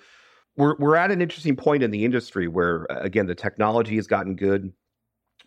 we're 0.58 0.76
we're 0.78 0.96
at 0.96 1.12
an 1.12 1.22
interesting 1.22 1.56
point 1.56 1.84
in 1.84 1.92
the 1.92 2.06
industry 2.06 2.48
where 2.48 2.92
uh, 2.92 3.02
again 3.02 3.28
the 3.28 3.36
technology 3.36 3.96
has 3.96 4.08
gotten 4.08 4.36
good, 4.36 4.72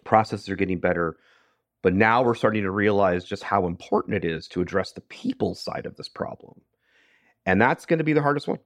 processes 0.05 0.49
are 0.49 0.57
getting 0.57 0.79
better, 0.79 1.17
but 1.83 1.95
now 1.95 2.23
we're 2.23 2.35
starting 2.35 2.63
to 2.63 2.71
realize 2.71 3.25
just 3.25 3.43
how 3.43 3.67
important 3.67 4.15
it 4.15 4.25
is 4.25 4.49
to 4.49 4.61
address 4.61 4.93
the 4.93 5.01
people 5.03 5.55
side 5.55 5.87
of 5.87 5.97
this 5.97 6.09
problem. 6.09 6.61
And 7.45 7.61
that's 7.61 7.87
going 7.87 7.99
to 7.99 8.05
be 8.05 8.13
the 8.13 8.23
hardest 8.23 8.49
one. 8.49 8.59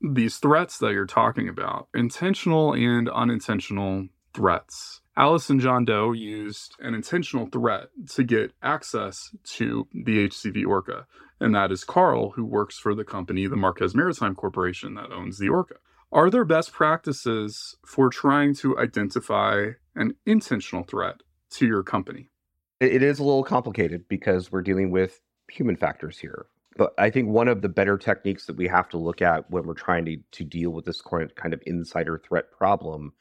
These 0.00 0.36
threats 0.36 0.78
that 0.78 0.92
you're 0.92 1.06
talking 1.06 1.48
about, 1.48 1.88
intentional 1.94 2.72
and 2.72 3.08
unintentional 3.08 4.06
threats. 4.32 5.00
Alice 5.18 5.50
and 5.50 5.60
John 5.60 5.84
Doe 5.84 6.12
used 6.12 6.76
an 6.78 6.94
intentional 6.94 7.46
threat 7.46 7.88
to 8.10 8.22
get 8.22 8.52
access 8.62 9.34
to 9.56 9.88
the 9.92 10.28
HCV 10.28 10.64
Orca, 10.64 11.08
and 11.40 11.52
that 11.56 11.72
is 11.72 11.82
Carl, 11.82 12.30
who 12.30 12.44
works 12.44 12.78
for 12.78 12.94
the 12.94 13.04
company, 13.04 13.48
the 13.48 13.56
Marquez 13.56 13.96
Maritime 13.96 14.36
Corporation, 14.36 14.94
that 14.94 15.10
owns 15.10 15.38
the 15.38 15.48
Orca. 15.48 15.74
Are 16.12 16.30
there 16.30 16.44
best 16.44 16.72
practices 16.72 17.74
for 17.84 18.10
trying 18.10 18.54
to 18.56 18.78
identify 18.78 19.70
an 19.96 20.14
intentional 20.24 20.84
threat 20.84 21.16
to 21.50 21.66
your 21.66 21.82
company? 21.82 22.30
It 22.78 23.02
is 23.02 23.18
a 23.18 23.24
little 23.24 23.42
complicated 23.42 24.06
because 24.06 24.52
we're 24.52 24.62
dealing 24.62 24.92
with 24.92 25.20
human 25.50 25.74
factors 25.74 26.16
here. 26.16 26.46
But 26.76 26.94
I 26.96 27.10
think 27.10 27.28
one 27.28 27.48
of 27.48 27.60
the 27.60 27.68
better 27.68 27.98
techniques 27.98 28.46
that 28.46 28.56
we 28.56 28.68
have 28.68 28.88
to 28.90 28.98
look 28.98 29.20
at 29.20 29.50
when 29.50 29.66
we're 29.66 29.74
trying 29.74 30.04
to, 30.04 30.18
to 30.30 30.44
deal 30.44 30.70
with 30.70 30.84
this 30.84 31.02
kind 31.02 31.52
of 31.52 31.60
insider 31.66 32.22
threat 32.24 32.52
problem 32.52 33.14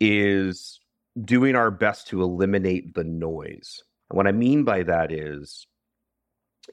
is 0.00 0.80
doing 1.20 1.56
our 1.56 1.70
best 1.70 2.08
to 2.08 2.22
eliminate 2.22 2.94
the 2.94 3.04
noise. 3.04 3.82
And 4.10 4.16
what 4.16 4.26
I 4.26 4.32
mean 4.32 4.64
by 4.64 4.82
that 4.84 5.12
is 5.12 5.66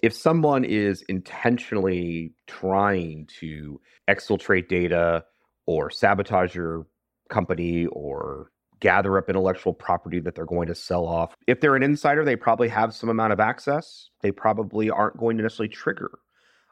if 0.02 0.14
someone 0.14 0.64
is 0.64 1.04
intentionally 1.10 2.34
trying 2.48 3.28
to 3.40 3.82
exfiltrate 4.08 4.68
data 4.68 5.24
or 5.66 5.90
sabotage 5.90 6.56
your 6.56 6.86
company 7.30 7.86
or 7.88 8.52
gather 8.80 9.18
up 9.18 9.30
intellectual 9.30 9.74
property 9.74 10.20
that 10.20 10.36
they're 10.36 10.46
going 10.46 10.68
to 10.68 10.76
sell 10.76 11.06
off. 11.06 11.36
If 11.48 11.60
they're 11.60 11.76
an 11.76 11.84
insider, 11.84 12.24
they 12.24 12.36
probably 12.36 12.70
have 12.70 12.94
some 12.94 13.10
amount 13.10 13.34
of 13.34 13.40
access. 13.40 14.10
They 14.22 14.32
probably 14.32 14.90
aren't 14.90 15.18
going 15.18 15.38
to 15.38 15.44
necessarily 15.44 15.74
trigger 15.74 16.20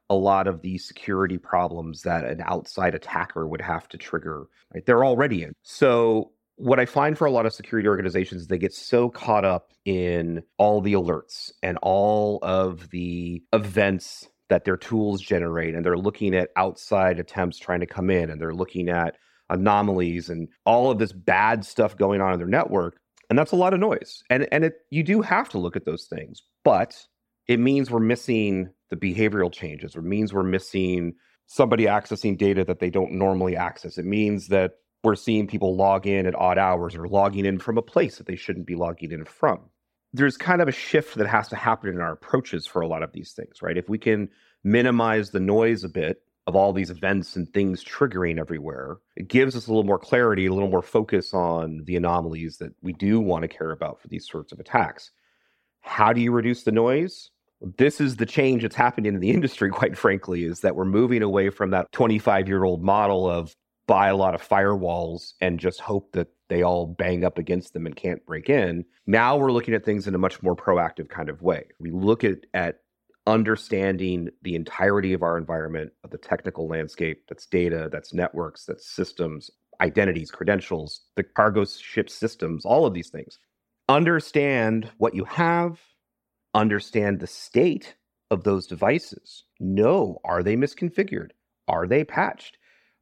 a 0.09 0.15
lot 0.15 0.47
of 0.47 0.61
the 0.61 0.77
security 0.77 1.37
problems 1.37 2.03
that 2.03 2.23
an 2.23 2.41
outside 2.45 2.95
attacker 2.95 3.45
would 3.47 3.61
have 3.61 3.87
to 3.89 3.97
trigger. 3.97 4.47
Right? 4.73 4.85
They're 4.85 5.03
already 5.03 5.43
in. 5.43 5.53
So 5.63 6.31
what 6.57 6.79
I 6.79 6.85
find 6.85 7.17
for 7.17 7.25
a 7.25 7.31
lot 7.31 7.45
of 7.45 7.53
security 7.53 7.87
organizations, 7.87 8.47
they 8.47 8.57
get 8.57 8.73
so 8.73 9.09
caught 9.09 9.45
up 9.45 9.71
in 9.85 10.41
all 10.57 10.81
the 10.81 10.93
alerts 10.93 11.51
and 11.63 11.77
all 11.81 12.39
of 12.41 12.89
the 12.89 13.43
events 13.53 14.27
that 14.49 14.65
their 14.65 14.77
tools 14.77 15.21
generate, 15.21 15.75
and 15.75 15.85
they're 15.85 15.97
looking 15.97 16.35
at 16.35 16.49
outside 16.55 17.19
attempts 17.19 17.59
trying 17.59 17.81
to 17.81 17.85
come 17.85 18.09
in, 18.09 18.29
and 18.29 18.41
they're 18.41 18.55
looking 18.55 18.89
at 18.89 19.15
anomalies 19.49 20.29
and 20.29 20.49
all 20.65 20.91
of 20.91 20.99
this 20.99 21.13
bad 21.13 21.63
stuff 21.63 21.95
going 21.95 22.21
on 22.21 22.33
in 22.33 22.39
their 22.39 22.47
network. 22.47 22.97
And 23.29 23.37
that's 23.37 23.51
a 23.51 23.57
lot 23.57 23.73
of 23.73 23.79
noise. 23.79 24.23
And 24.29 24.47
and 24.51 24.65
it 24.65 24.75
you 24.89 25.03
do 25.03 25.21
have 25.21 25.49
to 25.49 25.59
look 25.59 25.75
at 25.75 25.85
those 25.85 26.07
things, 26.09 26.41
but 26.63 26.95
it 27.47 27.59
means 27.59 27.91
we're 27.91 27.99
missing 27.99 28.69
the 28.89 28.95
behavioral 28.95 29.51
changes. 29.51 29.95
It 29.95 30.03
means 30.03 30.33
we're 30.33 30.43
missing 30.43 31.13
somebody 31.45 31.85
accessing 31.85 32.37
data 32.37 32.63
that 32.65 32.79
they 32.79 32.89
don't 32.89 33.13
normally 33.13 33.55
access. 33.55 33.97
It 33.97 34.05
means 34.05 34.47
that 34.47 34.71
we're 35.03 35.15
seeing 35.15 35.47
people 35.47 35.75
log 35.75 36.07
in 36.07 36.25
at 36.25 36.35
odd 36.35 36.57
hours 36.57 36.95
or 36.95 37.07
logging 37.07 37.45
in 37.45 37.59
from 37.59 37.77
a 37.77 37.81
place 37.81 38.17
that 38.17 38.27
they 38.27 38.35
shouldn't 38.35 38.65
be 38.65 38.75
logging 38.75 39.11
in 39.11 39.25
from. 39.25 39.59
There's 40.13 40.37
kind 40.37 40.61
of 40.61 40.67
a 40.67 40.73
shift 40.73 41.15
that 41.15 41.27
has 41.27 41.47
to 41.49 41.55
happen 41.55 41.89
in 41.89 42.01
our 42.01 42.13
approaches 42.13 42.65
for 42.65 42.81
a 42.81 42.87
lot 42.87 43.03
of 43.03 43.11
these 43.11 43.33
things, 43.33 43.61
right? 43.61 43.77
If 43.77 43.89
we 43.89 43.97
can 43.97 44.29
minimize 44.63 45.31
the 45.31 45.39
noise 45.39 45.83
a 45.83 45.89
bit 45.89 46.21
of 46.47 46.55
all 46.55 46.71
these 46.71 46.89
events 46.89 47.35
and 47.35 47.53
things 47.53 47.83
triggering 47.83 48.39
everywhere, 48.39 48.97
it 49.15 49.27
gives 49.27 49.55
us 49.55 49.67
a 49.67 49.69
little 49.69 49.83
more 49.83 49.99
clarity, 49.99 50.45
a 50.45 50.53
little 50.53 50.69
more 50.69 50.81
focus 50.81 51.33
on 51.33 51.83
the 51.85 51.97
anomalies 51.97 52.57
that 52.57 52.73
we 52.81 52.93
do 52.93 53.19
want 53.19 53.41
to 53.41 53.49
care 53.49 53.71
about 53.71 54.01
for 54.01 54.07
these 54.07 54.27
sorts 54.27 54.53
of 54.53 54.59
attacks. 54.59 55.11
How 55.81 56.13
do 56.13 56.21
you 56.21 56.31
reduce 56.31 56.63
the 56.63 56.71
noise? 56.71 57.31
This 57.77 57.99
is 57.99 58.15
the 58.15 58.25
change 58.25 58.61
that's 58.61 58.75
happening 58.75 59.13
in 59.13 59.19
the 59.19 59.29
industry, 59.37 59.69
quite 59.69 59.97
frankly, 59.97 60.45
is 60.45 60.61
that 60.61 60.75
we're 60.75 60.85
moving 60.85 61.21
away 61.21 61.49
from 61.49 61.71
that 61.71 61.91
25 61.91 62.47
year 62.47 62.63
old 62.63 62.81
model 62.81 63.29
of 63.29 63.53
buy 63.87 64.09
a 64.09 64.15
lot 64.15 64.35
of 64.35 64.47
firewalls 64.47 65.33
and 65.41 65.59
just 65.59 65.79
hope 65.79 66.11
that 66.11 66.27
they 66.49 66.61
all 66.61 66.85
bang 66.85 67.23
up 67.23 67.37
against 67.37 67.73
them 67.73 67.85
and 67.85 67.95
can't 67.95 68.25
break 68.25 68.49
in. 68.49 68.85
Now 69.05 69.37
we're 69.37 69.51
looking 69.51 69.73
at 69.73 69.85
things 69.85 70.07
in 70.07 70.15
a 70.15 70.19
much 70.19 70.43
more 70.43 70.55
proactive 70.55 71.09
kind 71.09 71.29
of 71.29 71.41
way. 71.41 71.65
We 71.79 71.91
look 71.91 72.23
at, 72.23 72.45
at 72.53 72.81
understanding 73.25 74.29
the 74.41 74.55
entirety 74.55 75.13
of 75.13 75.23
our 75.23 75.37
environment, 75.37 75.91
of 76.03 76.11
the 76.11 76.17
technical 76.17 76.67
landscape 76.67 77.23
that's 77.27 77.45
data, 77.45 77.89
that's 77.91 78.13
networks, 78.13 78.65
that's 78.65 78.89
systems, 78.89 79.49
identities, 79.81 80.31
credentials, 80.31 81.01
the 81.15 81.23
cargo 81.23 81.65
ship 81.65 82.09
systems, 82.09 82.65
all 82.65 82.85
of 82.85 82.93
these 82.93 83.09
things. 83.09 83.39
Understand 83.89 84.89
what 84.97 85.15
you 85.15 85.23
have, 85.25 85.79
understand 86.53 87.19
the 87.19 87.27
state 87.27 87.95
of 88.31 88.43
those 88.43 88.67
devices. 88.67 89.45
Know 89.59 90.19
are 90.23 90.43
they 90.43 90.55
misconfigured? 90.55 91.31
Are 91.67 91.87
they 91.87 92.03
patched? 92.03 92.56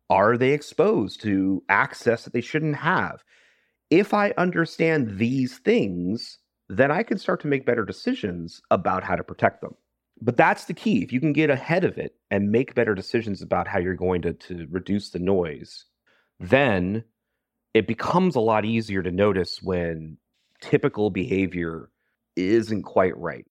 Are 0.09 0.37
they 0.37 0.51
exposed 0.51 1.21
to 1.21 1.63
access 1.69 2.23
that 2.23 2.33
they 2.33 2.41
shouldn't 2.41 2.77
have? 2.77 3.23
If 3.89 4.13
I 4.13 4.33
understand 4.37 5.17
these 5.17 5.57
things, 5.59 6.39
then 6.69 6.91
I 6.91 7.03
can 7.03 7.17
start 7.17 7.41
to 7.41 7.47
make 7.47 7.65
better 7.65 7.85
decisions 7.85 8.61
about 8.71 9.03
how 9.03 9.15
to 9.15 9.23
protect 9.23 9.61
them. 9.61 9.75
But 10.21 10.37
that's 10.37 10.65
the 10.65 10.73
key. 10.73 11.03
If 11.03 11.11
you 11.11 11.19
can 11.19 11.33
get 11.33 11.49
ahead 11.49 11.83
of 11.83 11.97
it 11.97 12.15
and 12.31 12.51
make 12.51 12.75
better 12.75 12.95
decisions 12.95 13.41
about 13.41 13.67
how 13.67 13.79
you're 13.79 13.95
going 13.95 14.21
to, 14.23 14.33
to 14.33 14.67
reduce 14.69 15.09
the 15.09 15.19
noise, 15.19 15.85
then 16.39 17.03
it 17.73 17.87
becomes 17.87 18.35
a 18.35 18.39
lot 18.39 18.65
easier 18.65 19.03
to 19.03 19.11
notice 19.11 19.61
when 19.61 20.17
typical 20.61 21.09
behavior 21.09 21.89
isn't 22.35 22.83
quite 22.83 23.17
right. 23.17 23.45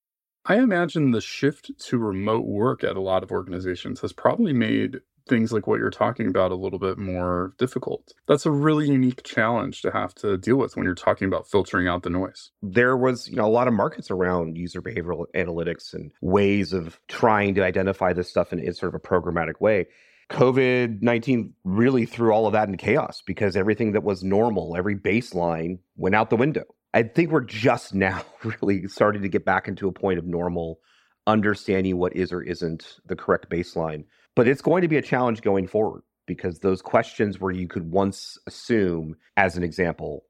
I 0.46 0.56
imagine 0.56 1.10
the 1.10 1.20
shift 1.20 1.70
to 1.78 1.98
remote 1.98 2.46
work 2.46 2.84
at 2.84 2.96
a 2.96 3.00
lot 3.00 3.22
of 3.22 3.30
organizations 3.30 4.00
has 4.00 4.12
probably 4.12 4.52
made 4.52 5.00
things 5.28 5.52
like 5.52 5.66
what 5.66 5.78
you're 5.78 5.90
talking 5.90 6.26
about 6.26 6.52
a 6.52 6.56
little 6.56 6.78
bit 6.78 6.98
more 6.98 7.54
difficult. 7.58 8.12
That's 8.28 8.46
a 8.46 8.50
really 8.50 8.88
unique 8.88 9.22
challenge 9.24 9.82
to 9.82 9.90
have 9.90 10.14
to 10.16 10.36
deal 10.36 10.56
with 10.56 10.76
when 10.76 10.84
you're 10.84 10.94
talking 10.94 11.28
about 11.28 11.48
filtering 11.48 11.88
out 11.88 12.02
the 12.02 12.10
noise. 12.10 12.50
There 12.62 12.96
was, 12.96 13.28
you 13.28 13.36
know, 13.36 13.46
a 13.46 13.48
lot 13.48 13.68
of 13.68 13.74
markets 13.74 14.10
around 14.10 14.56
user 14.56 14.82
behavioral 14.82 15.26
analytics 15.34 15.94
and 15.94 16.12
ways 16.20 16.72
of 16.72 17.00
trying 17.08 17.54
to 17.54 17.64
identify 17.64 18.12
this 18.12 18.28
stuff 18.28 18.52
in, 18.52 18.58
in 18.58 18.74
sort 18.74 18.94
of 18.94 19.00
a 19.00 19.06
programmatic 19.06 19.60
way. 19.60 19.86
COVID 20.30 21.02
19 21.02 21.52
really 21.64 22.06
threw 22.06 22.32
all 22.32 22.46
of 22.46 22.54
that 22.54 22.68
into 22.68 22.78
chaos 22.78 23.22
because 23.26 23.56
everything 23.56 23.92
that 23.92 24.02
was 24.02 24.24
normal, 24.24 24.76
every 24.76 24.96
baseline 24.96 25.78
went 25.96 26.14
out 26.14 26.30
the 26.30 26.36
window. 26.36 26.64
I 26.94 27.02
think 27.02 27.30
we're 27.30 27.40
just 27.42 27.94
now 27.94 28.24
really 28.42 28.88
starting 28.88 29.22
to 29.22 29.28
get 29.28 29.44
back 29.44 29.68
into 29.68 29.88
a 29.88 29.92
point 29.92 30.18
of 30.18 30.24
normal 30.24 30.80
understanding 31.26 31.98
what 31.98 32.14
is 32.14 32.32
or 32.32 32.42
isn't 32.42 32.98
the 33.06 33.16
correct 33.16 33.48
baseline. 33.50 34.04
But 34.36 34.48
it's 34.48 34.62
going 34.62 34.82
to 34.82 34.88
be 34.88 34.96
a 34.96 35.02
challenge 35.02 35.42
going 35.42 35.66
forward 35.66 36.02
because 36.26 36.58
those 36.58 36.82
questions 36.82 37.40
where 37.40 37.52
you 37.52 37.68
could 37.68 37.90
once 37.90 38.38
assume, 38.46 39.16
as 39.36 39.56
an 39.56 39.62
example, 39.62 40.24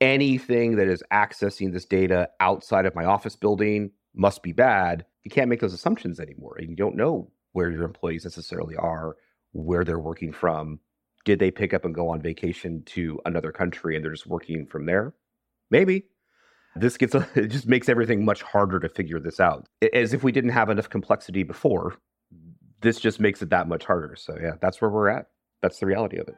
anything 0.00 0.76
that 0.76 0.88
is 0.88 1.02
accessing 1.12 1.72
this 1.72 1.84
data 1.84 2.28
outside 2.40 2.86
of 2.86 2.94
my 2.94 3.04
office 3.04 3.36
building 3.36 3.90
must 4.14 4.42
be 4.42 4.52
bad, 4.52 5.04
you 5.24 5.30
can't 5.30 5.48
make 5.48 5.60
those 5.60 5.74
assumptions 5.74 6.20
anymore. 6.20 6.56
And 6.58 6.68
you 6.68 6.76
don't 6.76 6.96
know 6.96 7.30
where 7.52 7.70
your 7.70 7.84
employees 7.84 8.24
necessarily 8.24 8.76
are, 8.76 9.16
where 9.52 9.84
they're 9.84 9.98
working 9.98 10.32
from. 10.32 10.80
Did 11.24 11.38
they 11.38 11.50
pick 11.50 11.72
up 11.72 11.84
and 11.84 11.94
go 11.94 12.08
on 12.08 12.20
vacation 12.20 12.82
to 12.86 13.20
another 13.24 13.52
country 13.52 13.94
and 13.94 14.04
they're 14.04 14.12
just 14.12 14.26
working 14.26 14.66
from 14.66 14.86
there? 14.86 15.14
Maybe. 15.70 16.04
This 16.76 16.96
gets 16.96 17.14
it 17.34 17.48
just 17.48 17.66
makes 17.66 17.88
everything 17.88 18.24
much 18.24 18.42
harder 18.42 18.80
to 18.80 18.88
figure 18.88 19.20
this 19.20 19.40
out. 19.40 19.66
As 19.92 20.12
if 20.12 20.22
we 20.22 20.32
didn't 20.32 20.50
have 20.50 20.70
enough 20.70 20.88
complexity 20.88 21.42
before, 21.42 21.96
this 22.80 22.98
just 22.98 23.20
makes 23.20 23.42
it 23.42 23.50
that 23.50 23.68
much 23.68 23.84
harder. 23.84 24.16
So 24.16 24.36
yeah, 24.40 24.52
that's 24.60 24.80
where 24.80 24.90
we're 24.90 25.08
at. 25.08 25.26
That's 25.60 25.78
the 25.78 25.86
reality 25.86 26.18
of 26.18 26.28
it. 26.28 26.36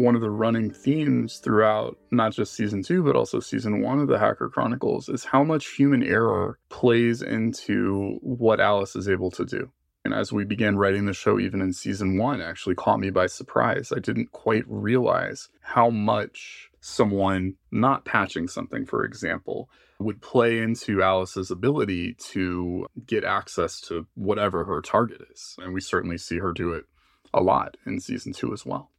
one 0.00 0.14
of 0.14 0.22
the 0.22 0.30
running 0.30 0.70
themes 0.70 1.38
throughout 1.38 1.98
not 2.10 2.32
just 2.32 2.54
season 2.54 2.82
two, 2.82 3.02
but 3.02 3.14
also 3.14 3.38
season 3.38 3.82
one 3.82 3.98
of 4.00 4.08
the 4.08 4.18
Hacker 4.18 4.48
Chronicles 4.48 5.08
is 5.08 5.24
how 5.24 5.44
much 5.44 5.68
human 5.76 6.02
error 6.02 6.58
plays 6.70 7.20
into 7.20 8.18
what 8.22 8.60
Alice 8.60 8.96
is 8.96 9.08
able 9.08 9.30
to 9.32 9.44
do. 9.44 9.70
And 10.04 10.14
as 10.14 10.32
we 10.32 10.44
began 10.44 10.76
writing 10.76 11.04
the 11.04 11.12
show, 11.12 11.38
even 11.38 11.60
in 11.60 11.72
season 11.72 12.16
one, 12.16 12.40
actually 12.40 12.74
caught 12.74 13.00
me 13.00 13.10
by 13.10 13.26
surprise. 13.26 13.92
I 13.94 14.00
didn't 14.00 14.32
quite 14.32 14.64
realize 14.66 15.48
how 15.60 15.90
much 15.90 16.70
someone 16.80 17.56
not 17.70 18.06
patching 18.06 18.48
something, 18.48 18.86
for 18.86 19.04
example, 19.04 19.68
would 19.98 20.22
play 20.22 20.58
into 20.58 21.02
Alice's 21.02 21.50
ability 21.50 22.14
to 22.14 22.86
get 23.06 23.24
access 23.24 23.80
to 23.82 24.06
whatever 24.14 24.64
her 24.64 24.80
target 24.80 25.20
is. 25.30 25.56
And 25.58 25.74
we 25.74 25.82
certainly 25.82 26.16
see 26.16 26.38
her 26.38 26.52
do 26.52 26.72
it 26.72 26.86
a 27.34 27.42
lot 27.42 27.76
in 27.86 28.00
season 28.00 28.32
two 28.32 28.52
as 28.54 28.64
well. 28.64 28.90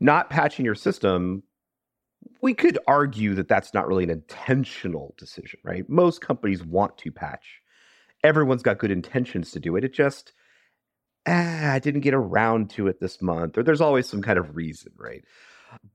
Not 0.00 0.30
patching 0.30 0.64
your 0.64 0.74
system, 0.74 1.42
we 2.40 2.54
could 2.54 2.78
argue 2.86 3.34
that 3.34 3.48
that's 3.48 3.74
not 3.74 3.86
really 3.86 4.04
an 4.04 4.10
intentional 4.10 5.14
decision, 5.18 5.60
right? 5.62 5.88
Most 5.88 6.20
companies 6.20 6.64
want 6.64 6.96
to 6.98 7.12
patch. 7.12 7.60
Everyone's 8.24 8.62
got 8.62 8.78
good 8.78 8.90
intentions 8.90 9.52
to 9.52 9.60
do 9.60 9.76
it. 9.76 9.84
It 9.84 9.94
just, 9.94 10.32
ah, 11.26 11.72
I 11.72 11.78
didn't 11.78 12.00
get 12.00 12.14
around 12.14 12.70
to 12.70 12.88
it 12.88 13.00
this 13.00 13.22
month, 13.22 13.58
or 13.58 13.62
there's 13.62 13.80
always 13.80 14.08
some 14.08 14.22
kind 14.22 14.38
of 14.38 14.56
reason, 14.56 14.92
right? 14.96 15.24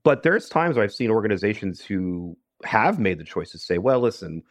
But 0.02 0.22
there's 0.22 0.48
times 0.48 0.78
I've 0.78 0.94
seen 0.94 1.10
organizations 1.10 1.80
who 1.80 2.36
have 2.64 2.98
made 2.98 3.18
the 3.18 3.24
choice 3.24 3.50
to 3.50 3.58
say, 3.58 3.78
well, 3.78 4.00
listen, 4.00 4.42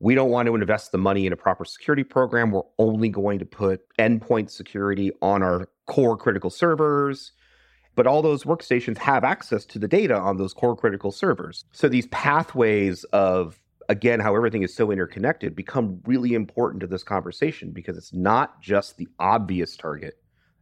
we 0.00 0.14
don't 0.14 0.30
want 0.30 0.46
to 0.46 0.54
invest 0.54 0.92
the 0.92 0.98
money 0.98 1.26
in 1.26 1.32
a 1.32 1.36
proper 1.36 1.64
security 1.64 2.04
program. 2.04 2.50
We're 2.50 2.62
only 2.78 3.08
going 3.08 3.38
to 3.38 3.46
put 3.46 3.82
endpoint 3.98 4.50
security 4.50 5.12
on 5.22 5.42
our 5.42 5.68
core 5.86 6.16
critical 6.16 6.50
servers. 6.50 7.32
But 7.94 8.08
all 8.08 8.22
those 8.22 8.42
workstations 8.42 8.98
have 8.98 9.22
access 9.22 9.64
to 9.66 9.78
the 9.78 9.86
data 9.86 10.16
on 10.16 10.36
those 10.36 10.52
core 10.52 10.76
critical 10.76 11.12
servers. 11.12 11.64
So 11.72 11.88
these 11.88 12.08
pathways 12.08 13.04
of, 13.04 13.60
again, 13.88 14.20
how 14.20 14.34
everything 14.34 14.62
is 14.62 14.74
so 14.74 14.90
interconnected 14.90 15.54
become 15.54 16.00
really 16.04 16.34
important 16.34 16.80
to 16.80 16.86
this 16.86 17.02
conversation 17.02 17.70
because 17.70 17.96
it's 17.96 18.12
not 18.12 18.60
just 18.60 18.96
the 18.96 19.08
obvious 19.18 19.76
target 19.76 20.14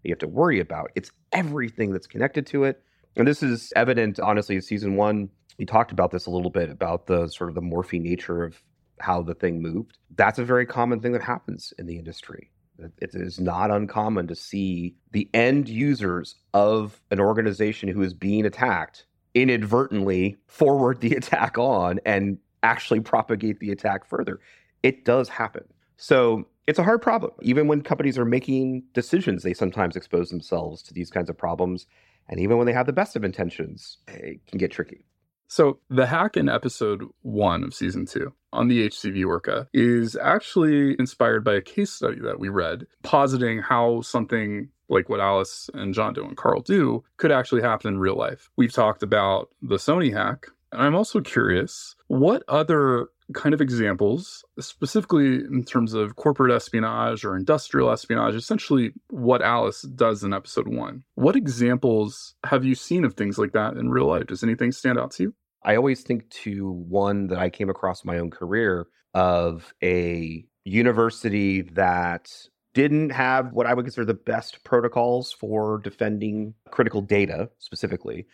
that 0.03 0.09
you 0.09 0.13
have 0.13 0.19
to 0.21 0.29
worry 0.29 0.61
about, 0.61 0.91
it's 0.95 1.11
everything 1.33 1.93
that's 1.93 2.07
connected 2.07 2.47
to 2.47 2.65
it. 2.65 2.83
And 3.17 3.27
this 3.27 3.43
is 3.43 3.73
evident, 3.77 4.19
honestly, 4.21 4.57
in 4.57 4.63
season 4.63 4.97
one. 4.97 5.29
We 5.59 5.67
talked 5.67 5.93
about 5.93 6.11
this 6.11 6.27
a 6.27 6.31
little 6.31 6.51
bit 6.51 6.71
about 6.71 7.07
the 7.07 7.29
sort 7.29 7.51
of 7.51 7.55
the 7.55 7.61
morphine 7.61 8.03
nature 8.03 8.43
of 8.43 8.61
how 9.01 9.23
the 9.23 9.35
thing 9.35 9.61
moved. 9.61 9.99
That's 10.17 10.39
a 10.39 10.45
very 10.45 10.65
common 10.65 11.01
thing 11.01 11.13
that 11.13 11.23
happens 11.23 11.75
in 11.79 11.87
the 11.87 11.99
industry. 11.99 12.51
It 12.79 13.11
is 13.13 13.39
not 13.39 13.71
uncommon 13.71 14.29
to 14.29 14.35
see 14.35 14.97
the 15.13 15.29
end 15.35 15.69
users 15.69 16.37
of 16.55 17.01
an 17.11 17.21
organization 17.21 17.89
who 17.89 18.03
is 18.03 18.15
being 18.15 18.47
attacked 18.47 19.07
inadvertently 19.35 20.39
forward 20.47 21.01
the 21.01 21.15
attack 21.17 21.59
on 21.59 22.01
and 22.05 22.39
actually 22.63 23.01
propagate 23.01 23.61
the 23.61 23.71
attack 23.71 24.07
further. 24.07 24.41
It 24.83 25.05
does 25.05 25.29
happen. 25.29 25.65
So 25.97 26.47
it's 26.67 26.79
a 26.79 26.85
hard 26.85 27.03
problem. 27.03 27.33
Even 27.43 27.69
when 27.69 27.83
companies 27.83 28.19
are 28.19 28.25
making 28.25 28.85
decisions, 28.95 29.43
they 29.43 29.55
sometimes 29.55 29.97
expose 29.97 30.31
themselves 30.31 30.83
to 30.85 30.95
these 30.95 31.11
kinds 31.11 31.29
of 31.29 31.37
problems. 31.37 31.87
And 32.29 32.41
even 32.41 32.57
when 32.57 32.67
they 32.67 32.73
have 32.73 32.87
the 32.87 32.93
best 32.93 33.17
of 33.17 33.25
intentions, 33.25 33.99
it 34.09 34.47
can 34.47 34.59
get 34.59 34.71
tricky. 34.71 35.05
So, 35.49 35.81
the 35.91 36.07
hack 36.07 36.39
in 36.39 36.49
episode 36.49 37.05
one 37.21 37.63
of 37.63 37.75
season 37.75 38.07
two 38.07 38.33
on 38.55 38.69
the 38.69 38.89
HCV 38.89 39.27
Orca 39.27 39.69
is 39.75 40.17
actually 40.17 40.97
inspired 40.99 41.45
by 41.45 41.55
a 41.55 41.61
case 41.61 41.91
study 41.91 42.21
that 42.21 42.41
we 42.41 42.49
read, 42.49 42.87
positing 43.03 43.59
how 43.59 44.01
something 44.01 44.71
like 44.89 45.11
what 45.11 45.21
Alice 45.21 45.69
and 45.75 45.93
John 45.93 46.15
Doe 46.15 46.25
and 46.25 46.39
Carl 46.39 46.63
do 46.63 47.05
could 47.19 47.31
actually 47.31 47.61
happen 47.61 47.95
in 47.95 48.01
real 48.01 48.17
life. 48.17 48.51
We've 48.57 48.73
talked 48.73 49.03
about 49.03 49.51
the 49.61 49.77
Sony 49.77 50.11
hack, 50.11 50.47
I'm 50.73 50.95
also 50.95 51.21
curious 51.21 51.95
what 52.09 52.43
other 52.49 53.09
kind 53.35 53.55
of 53.55 53.61
examples, 53.61 54.45
specifically 54.59 55.37
in 55.37 55.65
terms 55.65 55.95
of 55.95 56.17
corporate 56.17 56.53
espionage 56.53 57.25
or 57.25 57.37
industrial 57.37 57.91
espionage, 57.91 58.35
essentially 58.35 58.93
what 59.09 59.43
Alice 59.43 59.83
does 59.83 60.23
in 60.23 60.33
episode 60.33 60.69
one. 60.69 61.05
What 61.15 61.37
examples 61.37 62.35
have 62.45 62.65
you 62.65 62.75
seen 62.75 63.05
of 63.05 63.15
things 63.15 63.39
like 63.39 63.53
that 63.53 63.75
in 63.75 63.91
real 63.91 64.07
life? 64.07 64.27
Does 64.27 64.43
anything 64.43 64.73
stand 64.73 64.99
out 64.99 65.13
to 65.13 65.25
you? 65.25 65.35
I 65.65 65.77
always 65.77 66.03
think 66.03 66.29
to 66.31 66.71
one 66.71 67.29
that 67.29 67.39
I 67.39 67.49
came 67.49 67.71
across 67.71 68.05
in 68.05 68.09
my 68.09 68.19
own 68.19 68.31
career 68.31 68.87
of 69.15 69.73
a 69.83 70.45
university 70.65 71.63
that 71.63 72.29
didn't 72.75 73.11
have 73.11 73.53
what 73.53 73.67
I 73.67 73.75
would 73.75 73.85
consider 73.85 74.07
the 74.07 74.15
best 74.15 74.65
protocols 74.65 75.33
for 75.33 75.79
defending 75.79 76.55
critical 76.71 77.03
data 77.03 77.51
specifically. 77.59 78.27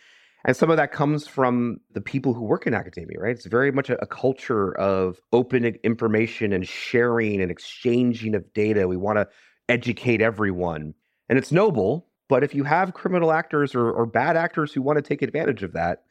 And 0.45 0.55
some 0.55 0.69
of 0.69 0.77
that 0.77 0.91
comes 0.91 1.27
from 1.27 1.81
the 1.91 2.01
people 2.01 2.33
who 2.33 2.43
work 2.43 2.65
in 2.65 2.73
academia, 2.73 3.19
right? 3.19 3.35
It's 3.35 3.45
very 3.45 3.71
much 3.71 3.89
a, 3.89 4.01
a, 4.01 4.07
culture 4.07 4.77
of 4.77 5.19
open 5.33 5.65
information 5.83 6.53
and 6.53 6.65
sharing 6.65 7.41
and 7.41 7.51
exchanging 7.51 8.35
of 8.35 8.53
data. 8.53 8.87
We 8.87 8.95
want 8.95 9.17
to 9.17 9.27
educate 9.67 10.21
everyone. 10.21 10.93
And 11.27 11.37
it's 11.37 11.51
noble, 11.51 12.07
but 12.29 12.43
if 12.43 12.55
you 12.55 12.63
have 12.63 12.93
criminal 12.93 13.31
actors 13.31 13.75
or, 13.75 13.91
or 13.91 14.05
bad 14.05 14.37
actors 14.37 14.73
who 14.73 14.81
want 14.81 14.97
to 14.97 15.01
take 15.01 15.21
advantage 15.21 15.61
of 15.61 15.73
that, 15.73 16.03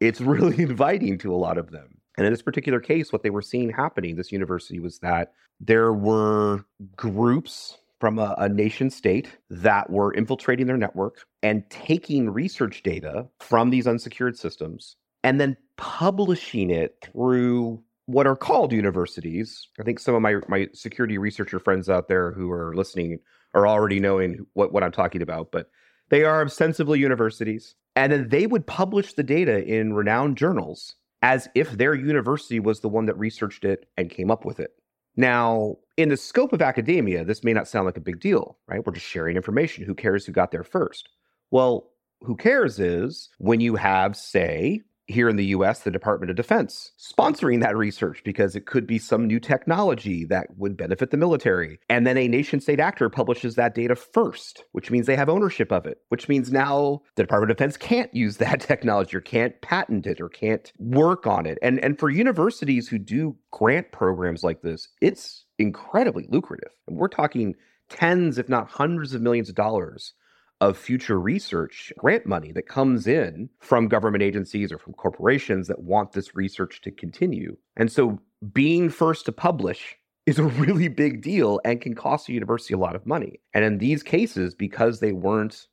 it's 0.00 0.20
really 0.22 0.62
inviting 0.62 1.18
to 1.18 1.34
a 1.34 1.36
lot 1.36 1.58
of 1.58 1.70
them. 1.70 1.98
And 2.16 2.26
in 2.26 2.32
this 2.32 2.42
particular 2.42 2.80
case, 2.80 3.12
what 3.12 3.22
they 3.22 3.30
were 3.30 3.42
seeing 3.42 3.70
happening, 3.70 4.16
this 4.16 4.32
university, 4.32 4.80
was 4.80 4.98
that 5.00 5.32
there 5.60 5.92
were 5.92 6.64
groups 6.96 7.76
from 8.00 8.18
a, 8.18 8.34
a, 8.38 8.48
nation 8.48 8.90
state 8.90 9.28
that 9.50 9.90
were 9.90 10.12
infiltrating 10.12 10.66
their 10.66 10.78
network 10.78 11.26
and 11.42 11.68
taking 11.70 12.30
research 12.30 12.82
data 12.82 13.28
from 13.38 13.70
these 13.70 13.86
unsecured 13.86 14.38
systems 14.38 14.96
and 15.22 15.40
then 15.40 15.56
publishing 15.76 16.70
it 16.70 16.96
through 17.02 17.82
what 18.06 18.26
are 18.26 18.36
called 18.36 18.72
universities. 18.72 19.68
I 19.78 19.84
think 19.84 19.98
some 19.98 20.14
of 20.14 20.22
my, 20.22 20.36
my 20.48 20.68
security 20.72 21.18
researcher 21.18 21.58
friends 21.58 21.88
out 21.88 22.08
there 22.08 22.32
who 22.32 22.50
are 22.50 22.74
listening 22.74 23.20
are 23.54 23.68
already 23.68 24.00
knowing 24.00 24.46
what, 24.54 24.72
what 24.72 24.82
I'm 24.82 24.92
talking 24.92 25.22
about, 25.22 25.52
but 25.52 25.70
they 26.08 26.24
are 26.24 26.42
ostensibly 26.42 26.98
universities. 26.98 27.76
And 27.96 28.12
then 28.12 28.28
they 28.28 28.46
would 28.46 28.66
publish 28.66 29.12
the 29.14 29.22
data 29.22 29.64
in 29.64 29.92
renowned 29.92 30.36
journals 30.36 30.94
as 31.22 31.48
if 31.54 31.72
their 31.72 31.94
university 31.94 32.60
was 32.60 32.80
the 32.80 32.88
one 32.88 33.06
that 33.06 33.18
researched 33.18 33.64
it 33.64 33.86
and 33.96 34.10
came 34.10 34.30
up 34.30 34.44
with 34.44 34.58
it. 34.58 34.70
Now, 35.16 35.76
in 35.96 36.08
the 36.08 36.16
scope 36.16 36.52
of 36.52 36.62
academia, 36.62 37.24
this 37.24 37.44
may 37.44 37.52
not 37.52 37.68
sound 37.68 37.86
like 37.86 37.96
a 37.96 38.00
big 38.00 38.20
deal, 38.20 38.56
right? 38.66 38.84
We're 38.84 38.92
just 38.92 39.06
sharing 39.06 39.36
information. 39.36 39.84
Who 39.84 39.94
cares 39.94 40.24
who 40.24 40.32
got 40.32 40.50
there 40.50 40.64
first? 40.64 41.08
Well, 41.50 41.90
who 42.22 42.36
cares 42.36 42.78
is 42.78 43.28
when 43.38 43.60
you 43.60 43.76
have, 43.76 44.16
say, 44.16 44.82
here 45.10 45.28
in 45.28 45.36
the 45.36 45.46
US, 45.46 45.80
the 45.80 45.90
Department 45.90 46.30
of 46.30 46.36
Defense 46.36 46.92
sponsoring 46.98 47.60
that 47.60 47.76
research 47.76 48.22
because 48.24 48.56
it 48.56 48.66
could 48.66 48.86
be 48.86 48.98
some 48.98 49.26
new 49.26 49.40
technology 49.40 50.24
that 50.26 50.46
would 50.56 50.76
benefit 50.76 51.10
the 51.10 51.16
military. 51.16 51.78
And 51.88 52.06
then 52.06 52.16
a 52.16 52.28
nation 52.28 52.60
state 52.60 52.80
actor 52.80 53.08
publishes 53.08 53.54
that 53.56 53.74
data 53.74 53.94
first, 53.94 54.64
which 54.72 54.90
means 54.90 55.06
they 55.06 55.16
have 55.16 55.28
ownership 55.28 55.72
of 55.72 55.86
it, 55.86 55.98
which 56.08 56.28
means 56.28 56.52
now 56.52 57.02
the 57.16 57.22
Department 57.22 57.50
of 57.50 57.56
Defense 57.56 57.76
can't 57.76 58.14
use 58.14 58.36
that 58.38 58.60
technology 58.70 59.16
or 59.16 59.20
can't 59.20 59.60
patent 59.60 60.06
it 60.06 60.20
or 60.20 60.28
can't 60.28 60.72
work 60.78 61.26
on 61.26 61.46
it. 61.46 61.58
And, 61.62 61.82
and 61.84 61.98
for 61.98 62.10
universities 62.10 62.88
who 62.88 62.98
do 62.98 63.36
grant 63.50 63.92
programs 63.92 64.42
like 64.42 64.62
this, 64.62 64.88
it's 65.00 65.44
incredibly 65.58 66.26
lucrative. 66.30 66.72
And 66.86 66.96
we're 66.96 67.08
talking 67.08 67.54
tens, 67.88 68.38
if 68.38 68.48
not 68.48 68.70
hundreds 68.70 69.14
of 69.14 69.20
millions 69.20 69.48
of 69.48 69.54
dollars 69.54 70.14
of 70.60 70.76
future 70.76 71.18
research 71.18 71.92
grant 71.96 72.26
money 72.26 72.52
that 72.52 72.68
comes 72.68 73.06
in 73.06 73.48
from 73.60 73.88
government 73.88 74.22
agencies 74.22 74.70
or 74.70 74.78
from 74.78 74.92
corporations 74.92 75.68
that 75.68 75.82
want 75.82 76.12
this 76.12 76.34
research 76.34 76.80
to 76.82 76.90
continue. 76.90 77.56
And 77.76 77.90
so 77.90 78.20
being 78.52 78.90
first 78.90 79.24
to 79.26 79.32
publish 79.32 79.96
is 80.26 80.38
a 80.38 80.44
really 80.62 80.88
big 80.88 81.22
deal 81.22 81.60
and 81.64 81.80
can 81.80 81.94
cost 81.94 82.28
a 82.28 82.32
university 82.32 82.74
a 82.74 82.78
lot 82.78 82.96
of 82.96 83.06
money. 83.06 83.40
And 83.54 83.64
in 83.64 83.78
these 83.78 84.02
cases, 84.02 84.54
because 84.54 85.00
they 85.00 85.12
weren't 85.12 85.66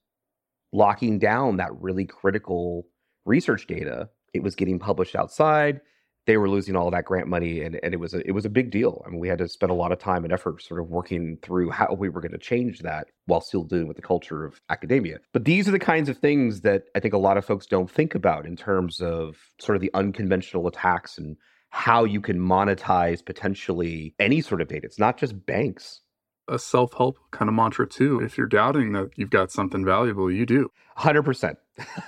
locking 0.71 1.19
down 1.19 1.58
that 1.58 1.80
really 1.80 2.06
critical 2.06 2.88
research 3.26 3.67
data, 3.67 4.10
it 4.34 4.43
was 4.43 4.56
getting 4.56 4.80
published 4.80 5.15
outside 5.15 5.82
they 6.27 6.37
were 6.37 6.49
losing 6.49 6.75
all 6.75 6.91
that 6.91 7.05
grant 7.05 7.27
money 7.27 7.61
and, 7.61 7.79
and 7.81 7.93
it 7.93 7.99
was 7.99 8.13
a, 8.13 8.19
it 8.27 8.31
was 8.31 8.45
a 8.45 8.49
big 8.49 8.69
deal. 8.69 9.01
I 9.07 9.09
mean, 9.09 9.19
we 9.19 9.29
had 9.29 9.39
to 9.39 9.47
spend 9.47 9.71
a 9.71 9.75
lot 9.75 9.93
of 9.93 9.97
time 9.97 10.25
and 10.25 10.33
effort 10.33 10.61
sort 10.61 10.81
of 10.81 10.89
working 10.89 11.37
through 11.41 11.71
how 11.71 11.95
we 11.97 12.09
were 12.09 12.21
going 12.21 12.33
to 12.33 12.37
change 12.37 12.79
that 12.79 13.07
while 13.25 13.41
still 13.41 13.63
dealing 13.63 13.87
with 13.87 13.95
the 13.95 14.03
culture 14.03 14.45
of 14.45 14.59
academia. 14.69 15.19
But 15.31 15.45
these 15.45 15.67
are 15.67 15.71
the 15.71 15.79
kinds 15.79 16.09
of 16.09 16.17
things 16.17 16.61
that 16.61 16.83
I 16.95 16.99
think 16.99 17.13
a 17.13 17.17
lot 17.17 17.37
of 17.37 17.45
folks 17.45 17.65
don't 17.65 17.89
think 17.89 18.13
about 18.13 18.45
in 18.45 18.57
terms 18.57 18.99
of 18.99 19.37
sort 19.59 19.77
of 19.77 19.81
the 19.81 19.91
unconventional 19.93 20.67
attacks 20.67 21.17
and 21.17 21.37
how 21.69 22.03
you 22.03 22.19
can 22.19 22.39
monetize 22.39 23.25
potentially 23.25 24.13
any 24.19 24.41
sort 24.41 24.61
of 24.61 24.67
data. 24.67 24.85
It's 24.85 24.99
not 24.99 25.17
just 25.17 25.45
banks. 25.45 26.01
A 26.49 26.57
self 26.57 26.93
help 26.93 27.17
kind 27.31 27.49
of 27.49 27.55
mantra, 27.55 27.85
too. 27.85 28.21
If 28.21 28.37
you're 28.37 28.47
doubting 28.47 28.93
that 28.93 29.09
you've 29.17 29.29
got 29.29 29.51
something 29.51 29.83
valuable, 29.83 30.31
you 30.31 30.45
do. 30.45 30.71
100%. 30.97 31.55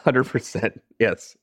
100%. 0.05 0.79
Yes. 0.99 1.35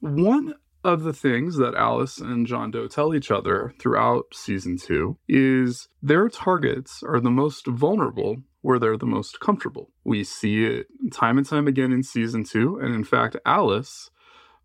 One 0.00 0.54
of 0.84 1.02
the 1.02 1.12
things 1.14 1.56
that 1.56 1.74
Alice 1.74 2.18
and 2.18 2.46
John 2.46 2.70
Doe 2.70 2.86
tell 2.86 3.14
each 3.14 3.30
other 3.30 3.74
throughout 3.78 4.26
season 4.34 4.76
two 4.76 5.16
is 5.26 5.88
their 6.02 6.28
targets 6.28 7.02
are 7.02 7.20
the 7.20 7.30
most 7.30 7.66
vulnerable 7.66 8.36
where 8.60 8.78
they're 8.78 8.96
the 8.96 9.06
most 9.06 9.40
comfortable. 9.40 9.90
We 10.04 10.24
see 10.24 10.64
it 10.64 10.86
time 11.12 11.38
and 11.38 11.46
time 11.46 11.66
again 11.66 11.92
in 11.92 12.02
season 12.02 12.44
two. 12.44 12.78
And 12.78 12.94
in 12.94 13.04
fact, 13.04 13.36
Alice, 13.44 14.10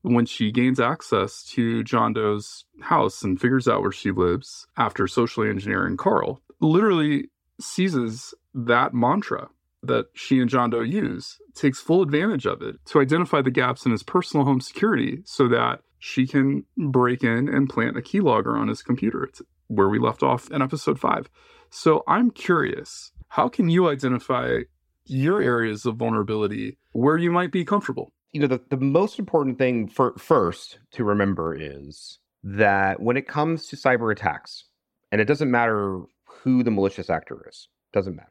when 0.02 0.26
she 0.26 0.52
gains 0.52 0.80
access 0.80 1.44
to 1.52 1.84
John 1.84 2.14
Doe's 2.14 2.66
house 2.82 3.24
and 3.24 3.40
figures 3.40 3.68
out 3.68 3.82
where 3.82 3.92
she 3.92 4.12
lives 4.12 4.68
after 4.78 5.08
socially 5.08 5.50
engineering 5.50 5.98
Carl, 5.98 6.42
literally 6.60 7.30
seizes 7.60 8.34
that 8.54 8.94
mantra 8.94 9.50
that 9.84 10.08
she 10.14 10.40
and 10.40 10.50
John 10.50 10.70
Doe 10.70 10.82
use, 10.82 11.38
takes 11.56 11.80
full 11.80 12.02
advantage 12.02 12.46
of 12.46 12.62
it 12.62 12.76
to 12.86 13.00
identify 13.00 13.42
the 13.42 13.52
gaps 13.52 13.86
in 13.86 13.92
his 13.92 14.04
personal 14.04 14.46
home 14.46 14.60
security 14.60 15.22
so 15.26 15.48
that 15.48 15.82
she 16.00 16.26
can 16.26 16.66
break 16.78 17.24
in 17.24 17.48
and 17.50 17.70
plant 17.70 17.98
a 17.98 18.02
keylogger 18.02 18.58
on 18.58 18.68
his 18.68 18.82
computer. 18.82 19.24
It's 19.24 19.42
where 19.68 19.90
we 19.90 20.00
left 20.00 20.24
off 20.24 20.50
in 20.50 20.62
episode 20.62 21.00
five. 21.00 21.30
So 21.70 22.04
I'm 22.08 22.32
curious, 22.32 23.12
how 23.28 23.50
can 23.50 23.70
you 23.70 23.90
identify 23.90 24.62
your 25.06 25.42
areas 25.42 25.86
of 25.86 25.98
vulnerability 25.98 26.78
where 26.94 27.18
you 27.18 27.32
might 27.32 27.52
be 27.52 27.66
comfortable? 27.66 28.12
You 28.32 28.42
know, 28.42 28.48
the, 28.48 28.62
the 28.70 28.78
most 28.78 29.20
important 29.20 29.58
thing 29.58 29.88
for 29.88 30.14
first 30.18 30.80
to 30.92 31.04
remember 31.04 31.56
is 31.56 32.20
that 32.44 33.02
when 33.02 33.18
it 33.18 33.28
comes 33.28 33.68
to 33.68 33.76
cyber 33.76 34.12
attacks, 34.12 34.66
and 35.12 35.20
it 35.20 35.26
doesn't 35.26 35.52
matter 35.52 36.02
who 36.26 36.64
the 36.64 36.72
malicious 36.72 37.10
actor 37.10 37.46
is, 37.50 37.68
doesn't 37.92 38.16
matter. 38.16 38.30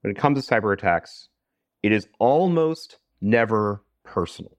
When 0.00 0.10
it 0.10 0.18
comes 0.18 0.44
to 0.44 0.54
cyber 0.54 0.72
attacks, 0.72 1.28
it 1.82 1.92
is 1.92 2.08
almost 2.18 2.98
never 3.20 3.82
personal. 4.04 4.56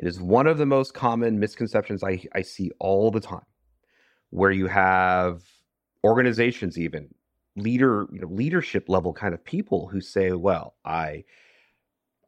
It 0.00 0.08
is 0.08 0.18
one 0.18 0.46
of 0.46 0.56
the 0.56 0.64
most 0.64 0.94
common 0.94 1.38
misconceptions 1.38 2.02
I, 2.02 2.24
I 2.34 2.40
see 2.40 2.70
all 2.78 3.10
the 3.10 3.20
time, 3.20 3.44
where 4.30 4.50
you 4.50 4.66
have 4.66 5.42
organizations, 6.04 6.78
even 6.78 7.14
leader, 7.54 8.06
you 8.10 8.20
know, 8.20 8.28
leadership 8.28 8.88
level 8.88 9.12
kind 9.12 9.34
of 9.34 9.44
people 9.44 9.88
who 9.88 10.00
say, 10.00 10.32
"Well, 10.32 10.74
I, 10.86 11.24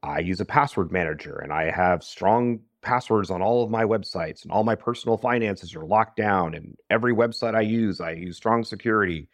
I 0.03 0.19
use 0.19 0.39
a 0.39 0.45
password 0.45 0.93
manager, 0.93 1.39
and 1.39 1.51
I 1.51 1.71
have 1.71 2.05
strong 2.05 2.61
passwords 2.83 3.31
on 3.31 3.41
all 3.41 3.65
of 3.65 3.71
my 3.71 3.85
websites, 3.85 4.43
and 4.43 4.53
all 4.53 4.65
my 4.65 4.75
personal 4.75 5.17
finances 5.17 5.75
are 5.75 5.87
locked 5.87 6.17
down, 6.19 6.55
and 6.55 6.77
every 6.91 7.15
website 7.15 7.55
I 7.55 7.63
use, 7.63 8.03
I 8.03 8.11
use 8.11 8.37
strong 8.37 8.65
security." 8.65 9.31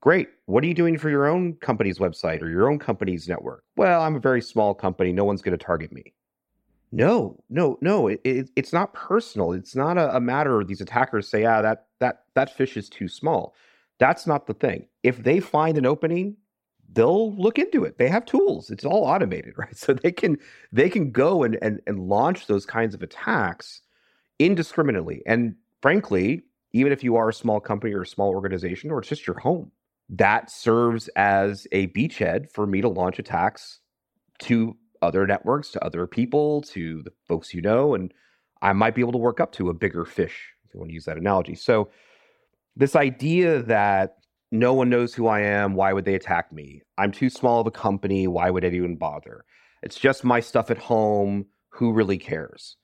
Great. 0.00 0.30
What 0.46 0.64
are 0.64 0.66
you 0.66 0.74
doing 0.74 0.96
for 0.96 1.10
your 1.10 1.26
own 1.26 1.56
company's 1.56 1.98
website 1.98 2.40
or 2.40 2.48
your 2.48 2.70
own 2.70 2.78
company's 2.78 3.28
network? 3.28 3.64
Well, 3.76 4.00
I'm 4.00 4.16
a 4.16 4.20
very 4.20 4.40
small 4.40 4.74
company. 4.74 5.12
No 5.12 5.24
one's 5.24 5.42
going 5.42 5.56
to 5.56 5.62
target 5.64 5.92
me. 5.92 6.14
No, 6.92 7.42
no, 7.48 7.78
no. 7.80 8.06
It, 8.08 8.20
it, 8.24 8.50
it's 8.54 8.72
not 8.72 8.92
personal. 8.92 9.52
It's 9.52 9.74
not 9.74 9.96
a, 9.96 10.14
a 10.16 10.20
matter 10.20 10.60
of 10.60 10.68
these 10.68 10.80
attackers 10.80 11.26
say, 11.28 11.44
"Ah, 11.44 11.62
that 11.62 11.86
that 12.00 12.24
that 12.34 12.54
fish 12.54 12.76
is 12.76 12.88
too 12.88 13.08
small." 13.08 13.54
That's 13.98 14.26
not 14.26 14.46
the 14.46 14.54
thing. 14.54 14.88
If 15.02 15.22
they 15.22 15.40
find 15.40 15.78
an 15.78 15.86
opening, 15.86 16.36
they'll 16.92 17.34
look 17.36 17.58
into 17.58 17.84
it. 17.84 17.96
They 17.98 18.08
have 18.08 18.26
tools. 18.26 18.70
It's 18.70 18.84
all 18.84 19.04
automated, 19.04 19.54
right? 19.58 19.76
So 19.76 19.94
they 19.94 20.12
can 20.12 20.36
they 20.70 20.90
can 20.90 21.10
go 21.12 21.42
and 21.44 21.58
and, 21.62 21.80
and 21.86 21.98
launch 22.08 22.46
those 22.46 22.66
kinds 22.66 22.94
of 22.94 23.02
attacks 23.02 23.80
indiscriminately. 24.38 25.22
And 25.26 25.56
frankly, 25.82 26.42
even 26.72 26.92
if 26.92 27.04
you 27.04 27.16
are 27.16 27.28
a 27.30 27.34
small 27.34 27.60
company 27.60 27.94
or 27.94 28.02
a 28.02 28.06
small 28.06 28.30
organization, 28.30 28.90
or 28.90 29.00
it's 29.00 29.08
just 29.08 29.26
your 29.26 29.38
home, 29.38 29.72
that 30.10 30.50
serves 30.50 31.08
as 31.16 31.66
a 31.72 31.88
beachhead 31.88 32.50
for 32.52 32.66
me 32.66 32.80
to 32.82 32.88
launch 32.88 33.18
attacks 33.18 33.80
to 34.40 34.76
other 35.02 35.26
networks, 35.26 35.70
to 35.72 35.84
other 35.84 36.06
people, 36.06 36.62
to 36.62 37.02
the 37.02 37.12
folks 37.26 37.52
you 37.52 37.60
know, 37.60 37.94
and 37.94 38.12
I 38.60 38.72
might 38.72 38.94
be 38.94 39.00
able 39.00 39.12
to 39.12 39.18
work 39.18 39.40
up 39.40 39.52
to 39.52 39.70
a 39.70 39.74
bigger 39.74 40.04
fish, 40.04 40.52
if 40.64 40.74
you 40.74 40.80
want 40.80 40.90
to 40.90 40.94
use 40.94 41.04
that 41.06 41.18
analogy. 41.18 41.54
So, 41.54 41.90
this 42.74 42.96
idea 42.96 43.62
that 43.64 44.18
no 44.50 44.72
one 44.72 44.88
knows 44.88 45.12
who 45.12 45.26
I 45.26 45.40
am, 45.40 45.74
why 45.74 45.92
would 45.92 46.06
they 46.06 46.14
attack 46.14 46.52
me? 46.52 46.82
I'm 46.96 47.12
too 47.12 47.28
small 47.28 47.60
of 47.60 47.66
a 47.66 47.70
company, 47.70 48.26
why 48.26 48.50
would 48.50 48.64
anyone 48.64 48.96
bother? 48.96 49.44
It's 49.82 49.98
just 49.98 50.24
my 50.24 50.40
stuff 50.40 50.70
at 50.70 50.78
home, 50.78 51.46
who 51.68 51.92
really 51.92 52.18
cares? 52.18 52.76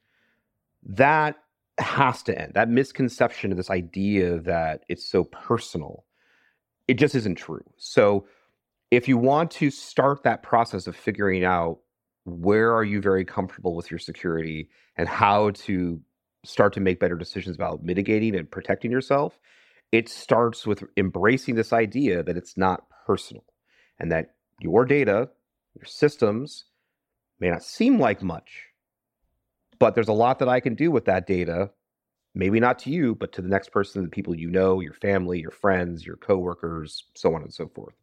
That 0.82 1.36
has 1.78 2.22
to 2.24 2.38
end. 2.38 2.52
That 2.54 2.68
misconception 2.68 3.50
of 3.50 3.56
this 3.56 3.70
idea 3.70 4.40
that 4.40 4.82
it's 4.88 5.08
so 5.08 5.24
personal 5.24 6.04
it 6.88 6.94
just 6.94 7.14
isn't 7.14 7.36
true. 7.36 7.64
So 7.76 8.26
if 8.90 9.06
you 9.06 9.18
want 9.18 9.50
to 9.52 9.70
start 9.70 10.22
that 10.22 10.42
process 10.42 10.86
of 10.86 10.96
figuring 10.96 11.44
out 11.44 11.78
where 12.28 12.74
are 12.74 12.84
you 12.84 13.00
very 13.00 13.24
comfortable 13.24 13.74
with 13.74 13.90
your 13.90 13.98
security 13.98 14.68
and 14.96 15.08
how 15.08 15.50
to 15.50 16.00
start 16.44 16.72
to 16.74 16.80
make 16.80 17.00
better 17.00 17.16
decisions 17.16 17.56
about 17.56 17.82
mitigating 17.82 18.34
and 18.34 18.50
protecting 18.50 18.90
yourself, 18.90 19.38
it 19.92 20.08
starts 20.08 20.66
with 20.66 20.84
embracing 20.96 21.54
this 21.54 21.72
idea 21.72 22.22
that 22.22 22.36
it's 22.36 22.56
not 22.56 22.84
personal 23.06 23.44
and 23.98 24.12
that 24.12 24.34
your 24.60 24.84
data, 24.84 25.28
your 25.74 25.84
systems 25.84 26.64
may 27.40 27.50
not 27.50 27.62
seem 27.62 27.98
like 27.98 28.22
much, 28.22 28.66
but 29.78 29.94
there's 29.94 30.08
a 30.08 30.12
lot 30.12 30.38
that 30.38 30.48
I 30.48 30.60
can 30.60 30.74
do 30.74 30.90
with 30.90 31.06
that 31.06 31.26
data 31.26 31.70
maybe 32.34 32.60
not 32.60 32.78
to 32.78 32.90
you, 32.90 33.14
but 33.14 33.32
to 33.32 33.42
the 33.42 33.48
next 33.48 33.72
person, 33.72 34.04
the 34.04 34.08
people 34.08 34.34
you 34.34 34.50
know, 34.50 34.80
your 34.80 34.92
family, 34.92 35.40
your 35.40 35.50
friends, 35.50 36.06
your 36.06 36.16
coworkers, 36.16 37.04
so 37.14 37.34
on 37.34 37.42
and 37.42 37.52
so 37.52 37.68
forth. 37.68 37.94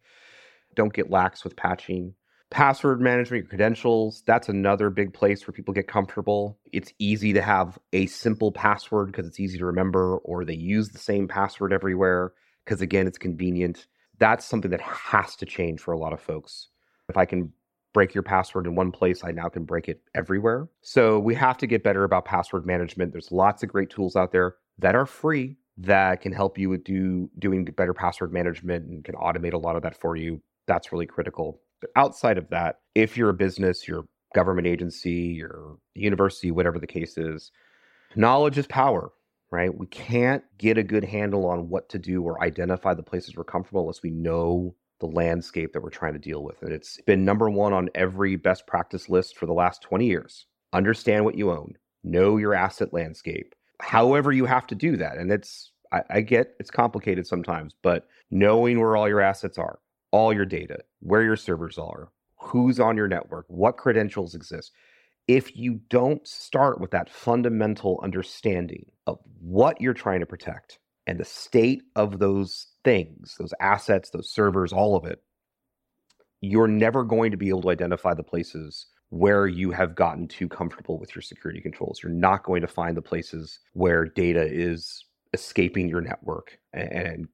Don't 0.75 0.93
get 0.93 1.09
lax 1.09 1.43
with 1.43 1.55
patching. 1.55 2.13
Password 2.51 3.01
management, 3.01 3.43
your 3.43 3.49
credentials, 3.49 4.23
that's 4.25 4.49
another 4.49 4.89
big 4.89 5.13
place 5.13 5.45
where 5.45 5.53
people 5.53 5.73
get 5.73 5.87
comfortable. 5.87 6.59
It's 6.71 6.93
easy 6.99 7.33
to 7.33 7.41
have 7.41 7.77
a 7.91 8.05
simple 8.05 8.51
password 8.51 9.07
because 9.07 9.27
it's 9.27 9.39
easy 9.39 9.57
to 9.57 9.65
remember, 9.65 10.17
or 10.17 10.45
they 10.45 10.53
use 10.53 10.89
the 10.89 10.99
same 10.99 11.27
password 11.27 11.73
everywhere 11.73 12.33
because, 12.63 12.81
again, 12.81 13.07
it's 13.07 13.17
convenient. 13.17 13.87
That's 14.19 14.45
something 14.45 14.71
that 14.71 14.81
has 14.81 15.35
to 15.37 15.45
change 15.45 15.81
for 15.81 15.91
a 15.91 15.97
lot 15.97 16.13
of 16.13 16.21
folks. 16.21 16.69
If 17.09 17.17
I 17.17 17.25
can 17.25 17.51
break 17.93 18.13
your 18.13 18.23
password 18.23 18.67
in 18.67 18.75
one 18.75 18.91
place, 18.91 19.23
I 19.23 19.31
now 19.31 19.49
can 19.49 19.65
break 19.65 19.89
it 19.89 20.01
everywhere. 20.13 20.67
So 20.81 21.19
we 21.19 21.33
have 21.35 21.57
to 21.57 21.67
get 21.67 21.83
better 21.83 22.03
about 22.03 22.25
password 22.25 22.65
management. 22.65 23.11
There's 23.11 23.31
lots 23.31 23.63
of 23.63 23.69
great 23.69 23.89
tools 23.89 24.15
out 24.15 24.31
there 24.31 24.55
that 24.79 24.95
are 24.95 25.05
free 25.05 25.57
that 25.77 26.21
can 26.21 26.31
help 26.31 26.57
you 26.57 26.69
with 26.69 26.83
do 26.83 27.29
doing 27.39 27.65
better 27.65 27.93
password 27.93 28.31
management 28.31 28.85
and 28.85 29.03
can 29.03 29.15
automate 29.15 29.53
a 29.53 29.57
lot 29.57 29.75
of 29.75 29.81
that 29.83 29.99
for 29.99 30.15
you. 30.15 30.41
That's 30.67 30.91
really 30.91 31.05
critical. 31.05 31.61
But 31.81 31.91
outside 31.95 32.37
of 32.37 32.49
that, 32.49 32.79
if 32.95 33.17
you're 33.17 33.29
a 33.29 33.33
business, 33.33 33.87
your 33.87 34.05
government 34.33 34.67
agency, 34.67 35.11
your 35.11 35.77
university, 35.93 36.51
whatever 36.51 36.79
the 36.79 36.87
case 36.87 37.17
is, 37.17 37.51
knowledge 38.15 38.57
is 38.57 38.67
power, 38.67 39.11
right? 39.51 39.75
We 39.75 39.87
can't 39.87 40.43
get 40.57 40.77
a 40.77 40.83
good 40.83 41.03
handle 41.03 41.45
on 41.45 41.69
what 41.69 41.89
to 41.89 41.99
do 41.99 42.23
or 42.23 42.43
identify 42.43 42.93
the 42.93 43.03
places 43.03 43.35
we're 43.35 43.43
comfortable 43.43 43.81
unless 43.81 44.03
we 44.03 44.09
know 44.09 44.75
the 44.99 45.07
landscape 45.07 45.73
that 45.73 45.81
we're 45.81 45.89
trying 45.89 46.13
to 46.13 46.19
deal 46.19 46.43
with. 46.43 46.61
And 46.61 46.71
it's 46.71 46.99
been 47.01 47.25
number 47.25 47.49
one 47.49 47.73
on 47.73 47.89
every 47.95 48.35
best 48.35 48.65
practice 48.65 49.09
list 49.09 49.37
for 49.37 49.45
the 49.45 49.53
last 49.53 49.81
20 49.81 50.05
years. 50.05 50.45
Understand 50.73 51.25
what 51.25 51.37
you 51.37 51.51
own, 51.51 51.73
know 52.03 52.37
your 52.37 52.53
asset 52.53 52.93
landscape, 52.93 53.55
however, 53.81 54.31
you 54.31 54.45
have 54.45 54.67
to 54.67 54.75
do 54.75 54.97
that. 54.97 55.17
And 55.17 55.31
it's, 55.31 55.71
I, 55.91 56.01
I 56.09 56.21
get 56.21 56.55
it's 56.59 56.71
complicated 56.71 57.27
sometimes, 57.27 57.73
but 57.81 58.07
knowing 58.31 58.79
where 58.79 58.95
all 58.95 59.07
your 59.07 59.21
assets 59.21 59.57
are, 59.57 59.79
all 60.15 60.31
your 60.31 60.45
data, 60.45 60.77
where 61.01 61.23
your 61.23 61.35
servers 61.35 61.77
are, 61.77 62.07
who's 62.37 62.79
on 62.79 62.95
your 62.95 63.09
network, 63.09 63.45
what 63.49 63.75
credentials 63.75 64.33
exist. 64.33 64.71
If 65.27 65.57
you 65.57 65.81
don't 65.89 66.25
start 66.25 66.79
with 66.79 66.91
that 66.91 67.09
fundamental 67.09 67.99
understanding 68.01 68.85
of 69.07 69.19
what 69.41 69.81
you're 69.81 69.93
trying 69.93 70.21
to 70.21 70.25
protect 70.25 70.79
and 71.05 71.19
the 71.19 71.25
state 71.25 71.81
of 71.97 72.19
those 72.19 72.67
things, 72.85 73.35
those 73.37 73.53
assets, 73.59 74.09
those 74.11 74.29
servers, 74.29 74.71
all 74.71 74.95
of 74.95 75.03
it, 75.03 75.21
you're 76.39 76.69
never 76.69 77.03
going 77.03 77.31
to 77.31 77.37
be 77.37 77.49
able 77.49 77.63
to 77.63 77.69
identify 77.69 78.13
the 78.13 78.23
places 78.23 78.87
where 79.09 79.47
you 79.47 79.71
have 79.71 79.95
gotten 79.95 80.29
too 80.29 80.47
comfortable 80.47 80.97
with 80.97 81.13
your 81.13 81.23
security 81.23 81.59
controls. 81.59 81.99
You're 82.01 82.13
not 82.13 82.43
going 82.43 82.61
to 82.61 82.67
find 82.67 82.95
the 82.95 83.01
places 83.01 83.59
where 83.73 84.05
data 84.05 84.47
is 84.49 85.03
escaping 85.33 85.89
your 85.89 85.99
network 85.99 86.57
and 86.71 87.27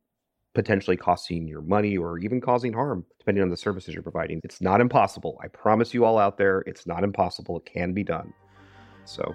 potentially 0.54 0.98
costing 0.98 1.48
your 1.48 1.62
money 1.62 1.98
or 1.98 2.18
even 2.20 2.42
causing 2.42 2.74
harm, 2.74 3.06
depending 3.20 3.44
on 3.44 3.50
the 3.50 3.58
services 3.58 3.94
you're 3.94 4.04
providing. 4.04 4.42
It's 4.44 4.62
not 4.62 4.82
impossible. 4.82 5.40
I 5.44 5.48
promise 5.48 5.94
you 5.94 6.06
all 6.06 6.18
out 6.18 6.38
there, 6.38 6.60
it's 6.68 6.86
not 6.86 7.04
impossible. 7.04 7.58
It 7.58 7.66
can 7.66 7.94
be 7.94 8.04
done. 8.04 8.34
So 9.06 9.34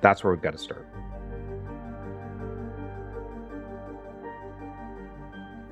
that's 0.00 0.22
where 0.22 0.32
we've 0.32 0.42
got 0.42 0.52
to 0.52 0.58
start. 0.58 0.86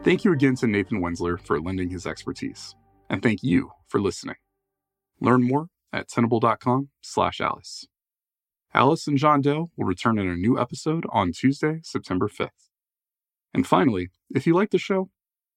Thank 0.02 0.24
you 0.24 0.32
again 0.32 0.54
to 0.56 0.68
Nathan 0.68 1.00
Wenzler 1.00 1.40
for 1.40 1.60
lending 1.60 1.90
his 1.90 2.06
expertise. 2.06 2.76
And 3.10 3.22
thank 3.22 3.42
you 3.42 3.72
for 3.88 4.00
listening. 4.00 4.36
Learn 5.20 5.42
more 5.42 5.68
at 5.92 6.08
tenable.com 6.08 6.90
slash 7.00 7.40
Alice. 7.40 7.86
Alice 8.72 9.06
and 9.06 9.16
John 9.18 9.40
Doe 9.40 9.70
will 9.76 9.86
return 9.86 10.18
in 10.18 10.28
a 10.28 10.36
new 10.36 10.60
episode 10.60 11.06
on 11.10 11.32
Tuesday, 11.32 11.80
September 11.82 12.28
5th. 12.28 12.65
And 13.56 13.66
finally, 13.66 14.10
if 14.34 14.46
you 14.46 14.54
like 14.54 14.70
the 14.70 14.76
show, 14.76 15.08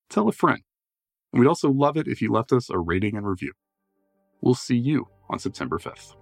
tell 0.09 0.29
a 0.29 0.31
friend. 0.31 0.61
And 1.33 1.41
we'd 1.41 1.49
also 1.49 1.69
love 1.69 1.97
it 1.97 2.07
if 2.07 2.21
you 2.21 2.31
left 2.31 2.53
us 2.53 2.69
a 2.69 2.79
rating 2.79 3.17
and 3.17 3.27
review. 3.27 3.51
We'll 4.39 4.55
see 4.55 4.77
you 4.77 5.09
on 5.29 5.37
September 5.37 5.77
5th. 5.77 6.15